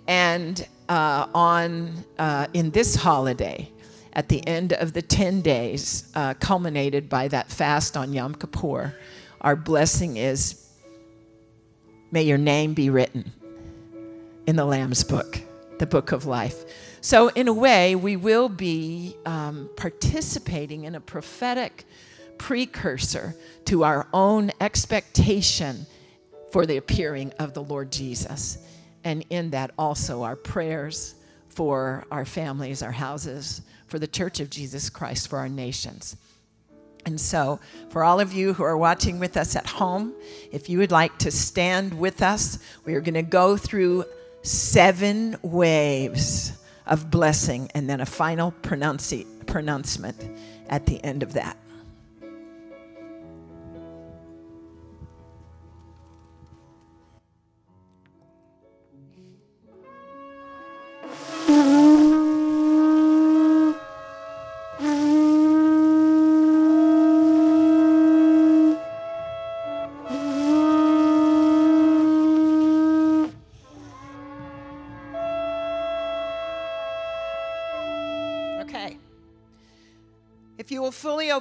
And 0.06 0.64
uh, 0.88 1.26
on 1.34 2.04
uh, 2.16 2.46
in 2.54 2.70
this 2.70 2.94
holiday, 2.94 3.72
at 4.16 4.30
the 4.30 4.44
end 4.48 4.72
of 4.72 4.94
the 4.94 5.02
ten 5.02 5.42
days, 5.42 6.10
uh, 6.14 6.32
culminated 6.34 7.08
by 7.08 7.28
that 7.28 7.50
fast 7.50 7.98
on 7.98 8.14
Yom 8.14 8.34
Kippur, 8.34 8.94
our 9.42 9.54
blessing 9.54 10.16
is, 10.16 10.66
"May 12.10 12.22
your 12.22 12.38
name 12.38 12.72
be 12.72 12.88
written 12.88 13.30
in 14.46 14.56
the 14.56 14.64
Lamb's 14.64 15.04
book, 15.04 15.42
the 15.78 15.86
book 15.86 16.12
of 16.12 16.24
life." 16.24 16.64
So, 17.02 17.28
in 17.28 17.46
a 17.46 17.52
way, 17.52 17.94
we 17.94 18.16
will 18.16 18.48
be 18.48 19.14
um, 19.26 19.68
participating 19.76 20.84
in 20.84 20.94
a 20.94 21.00
prophetic 21.00 21.84
precursor 22.38 23.36
to 23.66 23.84
our 23.84 24.08
own 24.14 24.50
expectation 24.62 25.86
for 26.52 26.64
the 26.64 26.78
appearing 26.78 27.32
of 27.38 27.52
the 27.52 27.62
Lord 27.62 27.92
Jesus. 27.92 28.58
And 29.04 29.26
in 29.28 29.50
that, 29.50 29.72
also 29.78 30.22
our 30.22 30.36
prayers 30.36 31.16
for 31.48 32.06
our 32.10 32.24
families, 32.24 32.82
our 32.82 32.92
houses, 32.92 33.60
for 33.86 33.98
the 33.98 34.06
Church 34.06 34.40
of 34.40 34.50
Jesus 34.50 34.90
Christ, 34.90 35.28
for 35.28 35.38
our 35.38 35.48
nations. 35.48 36.16
And 37.04 37.20
so, 37.20 37.60
for 37.90 38.02
all 38.02 38.18
of 38.18 38.32
you 38.32 38.52
who 38.52 38.64
are 38.64 38.76
watching 38.76 39.20
with 39.20 39.36
us 39.36 39.54
at 39.54 39.66
home, 39.66 40.12
if 40.50 40.68
you 40.68 40.78
would 40.78 40.90
like 40.90 41.16
to 41.18 41.30
stand 41.30 41.98
with 41.98 42.20
us, 42.20 42.58
we 42.84 42.94
are 42.94 43.00
going 43.00 43.14
to 43.14 43.22
go 43.22 43.56
through 43.56 44.04
seven 44.42 45.36
waves 45.42 46.52
of 46.84 47.10
blessing 47.10 47.70
and 47.74 47.88
then 47.88 48.00
a 48.00 48.06
final 48.06 48.52
pronunci- 48.62 49.26
pronouncement 49.46 50.16
at 50.68 50.86
the 50.86 51.02
end 51.04 51.22
of 51.22 51.34
that. 51.34 51.56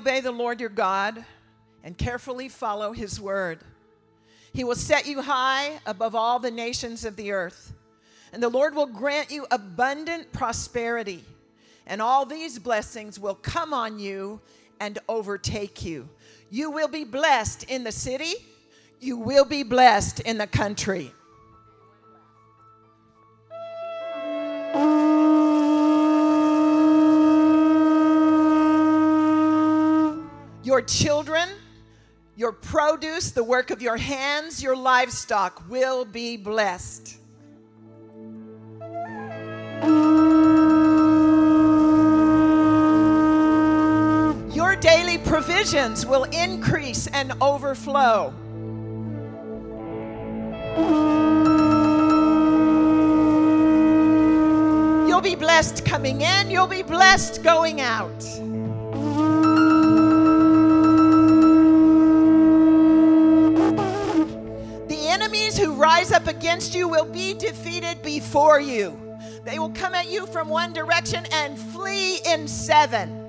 Obey 0.06 0.20
the 0.22 0.32
Lord 0.32 0.60
your 0.60 0.70
God 0.70 1.26
and 1.84 1.98
carefully 1.98 2.48
follow 2.48 2.92
his 2.92 3.20
word. 3.20 3.58
He 4.54 4.64
will 4.64 4.76
set 4.76 5.08
you 5.08 5.24
high 5.24 5.80
above 5.84 6.14
all 6.14 6.38
the 6.38 6.52
nations 6.52 7.06
of 7.06 7.16
the 7.16 7.32
earth, 7.32 7.74
and 8.32 8.44
the 8.44 8.50
Lord 8.50 8.76
will 8.76 8.86
grant 8.86 9.32
you 9.32 9.48
abundant 9.50 10.32
prosperity, 10.32 11.24
and 11.88 12.04
all 12.04 12.24
these 12.24 12.60
blessings 12.60 13.20
will 13.20 13.34
come 13.34 13.74
on 13.74 13.98
you 13.98 14.40
and 14.80 15.00
overtake 15.10 15.84
you. 15.84 16.08
You 16.52 16.70
will 16.70 16.88
be 16.88 17.04
blessed 17.04 17.64
in 17.64 17.84
the 17.84 17.92
city, 17.92 18.36
you 19.00 19.18
will 19.18 19.46
be 19.46 19.64
blessed 19.64 20.20
in 20.20 20.38
the 20.38 20.46
country. 20.46 21.12
Your 30.76 30.82
children, 30.82 31.48
your 32.36 32.52
produce, 32.52 33.32
the 33.32 33.46
work 33.46 33.72
of 33.72 33.82
your 33.82 33.96
hands, 33.96 34.62
your 34.62 34.76
livestock 34.76 35.64
will 35.70 36.04
be 36.04 36.36
blessed. 36.36 37.16
Your 44.54 44.76
daily 44.76 45.18
provisions 45.20 46.06
will 46.06 46.26
increase 46.26 47.08
and 47.08 47.32
overflow. 47.42 48.34
You'll 55.08 55.22
be 55.22 55.36
blessed 55.36 55.86
coming 55.86 56.20
in, 56.20 56.52
you'll 56.52 56.68
be 56.68 56.84
blessed 56.84 57.44
going 57.44 57.80
out. 57.80 58.12
Rise 65.76 66.12
up 66.12 66.28
against 66.28 66.74
you 66.74 66.88
will 66.88 67.06
be 67.06 67.34
defeated 67.34 68.02
before 68.02 68.60
you. 68.60 69.00
They 69.44 69.60
will 69.60 69.70
come 69.70 69.94
at 69.94 70.10
you 70.10 70.26
from 70.28 70.50
one 70.50 70.74
direction 70.74 71.26
and 71.32 71.58
flee 71.58 72.20
in 72.26 72.48
seven. 72.48 73.22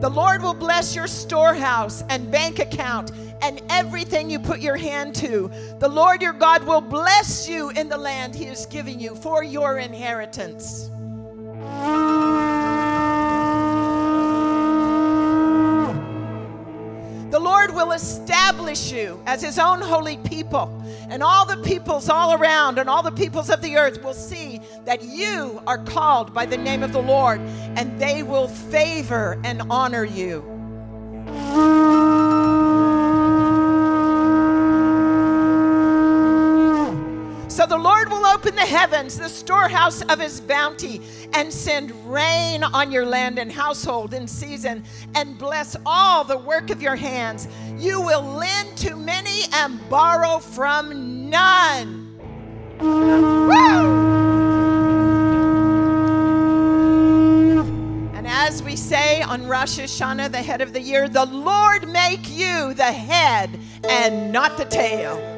The 0.00 0.10
Lord 0.10 0.42
will 0.42 0.54
bless 0.54 0.94
your 0.94 1.06
storehouse 1.06 2.02
and 2.10 2.30
bank 2.30 2.58
account 2.58 3.12
and 3.40 3.62
everything 3.70 4.28
you 4.28 4.38
put 4.38 4.60
your 4.60 4.76
hand 4.76 5.14
to. 5.16 5.50
The 5.78 5.88
Lord 5.88 6.20
your 6.20 6.32
God 6.32 6.64
will 6.64 6.80
bless 6.80 7.48
you 7.48 7.70
in 7.70 7.88
the 7.88 7.96
land 7.96 8.34
he 8.34 8.44
is 8.44 8.66
giving 8.66 9.00
you 9.00 9.14
for 9.14 9.42
your 9.42 9.78
inheritance. 9.78 10.90
Establish 18.44 18.92
you 18.92 19.22
as 19.24 19.40
his 19.40 19.58
own 19.58 19.80
holy 19.80 20.18
people, 20.18 20.68
and 21.08 21.22
all 21.22 21.46
the 21.46 21.56
peoples 21.62 22.10
all 22.10 22.34
around 22.34 22.78
and 22.78 22.90
all 22.90 23.02
the 23.02 23.10
peoples 23.10 23.48
of 23.48 23.62
the 23.62 23.78
earth 23.78 24.02
will 24.04 24.12
see 24.12 24.60
that 24.84 25.02
you 25.02 25.62
are 25.66 25.78
called 25.78 26.34
by 26.34 26.44
the 26.44 26.56
name 26.56 26.82
of 26.82 26.92
the 26.92 27.00
Lord, 27.00 27.40
and 27.40 27.98
they 27.98 28.22
will 28.22 28.48
favor 28.48 29.40
and 29.44 29.62
honor 29.70 30.04
you. 30.04 30.53
Open 38.44 38.56
the 38.56 38.60
heavens, 38.60 39.16
the 39.16 39.26
storehouse 39.26 40.02
of 40.02 40.20
his 40.20 40.38
bounty, 40.38 41.00
and 41.32 41.50
send 41.50 41.90
rain 42.12 42.62
on 42.62 42.92
your 42.92 43.06
land 43.06 43.38
and 43.38 43.50
household 43.50 44.12
in 44.12 44.28
season, 44.28 44.84
and 45.14 45.38
bless 45.38 45.74
all 45.86 46.24
the 46.24 46.36
work 46.36 46.68
of 46.68 46.82
your 46.82 46.94
hands. 46.94 47.48
You 47.78 48.02
will 48.02 48.20
lend 48.20 48.76
to 48.78 48.96
many 48.96 49.44
and 49.54 49.80
borrow 49.88 50.40
from 50.40 51.30
none. 51.30 52.20
And 58.12 58.26
as 58.26 58.62
we 58.62 58.76
say 58.76 59.22
on 59.22 59.46
Rosh 59.46 59.80
Hashanah, 59.80 60.30
the 60.30 60.42
head 60.42 60.60
of 60.60 60.74
the 60.74 60.82
year, 60.82 61.08
the 61.08 61.24
Lord 61.24 61.88
make 61.88 62.28
you 62.28 62.74
the 62.74 62.92
head 62.92 63.58
and 63.88 64.30
not 64.32 64.58
the 64.58 64.66
tail. 64.66 65.33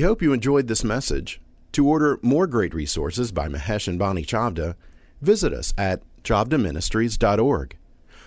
We 0.00 0.06
hope 0.06 0.22
you 0.22 0.32
enjoyed 0.32 0.66
this 0.66 0.82
message. 0.82 1.42
To 1.72 1.86
order 1.86 2.18
more 2.22 2.46
great 2.46 2.72
resources 2.72 3.32
by 3.32 3.48
Mahesh 3.48 3.86
and 3.86 3.98
Bonnie 3.98 4.24
Chavda, 4.24 4.74
visit 5.20 5.52
us 5.52 5.74
at 5.76 6.00
chavdaministries.org. 6.22 7.76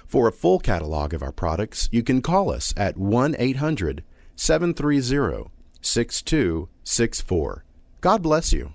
For 0.05 0.27
a 0.27 0.31
full 0.31 0.59
catalog 0.59 1.15
of 1.15 1.23
our 1.23 1.31
products, 1.31 1.89
you 1.91 2.03
can 2.03 2.21
call 2.21 2.51
us 2.51 2.75
at 2.77 2.95
1 2.95 3.35
800 3.39 4.03
730 4.35 5.49
6264. 5.81 7.65
God 8.01 8.21
bless 8.21 8.53
you. 8.53 8.73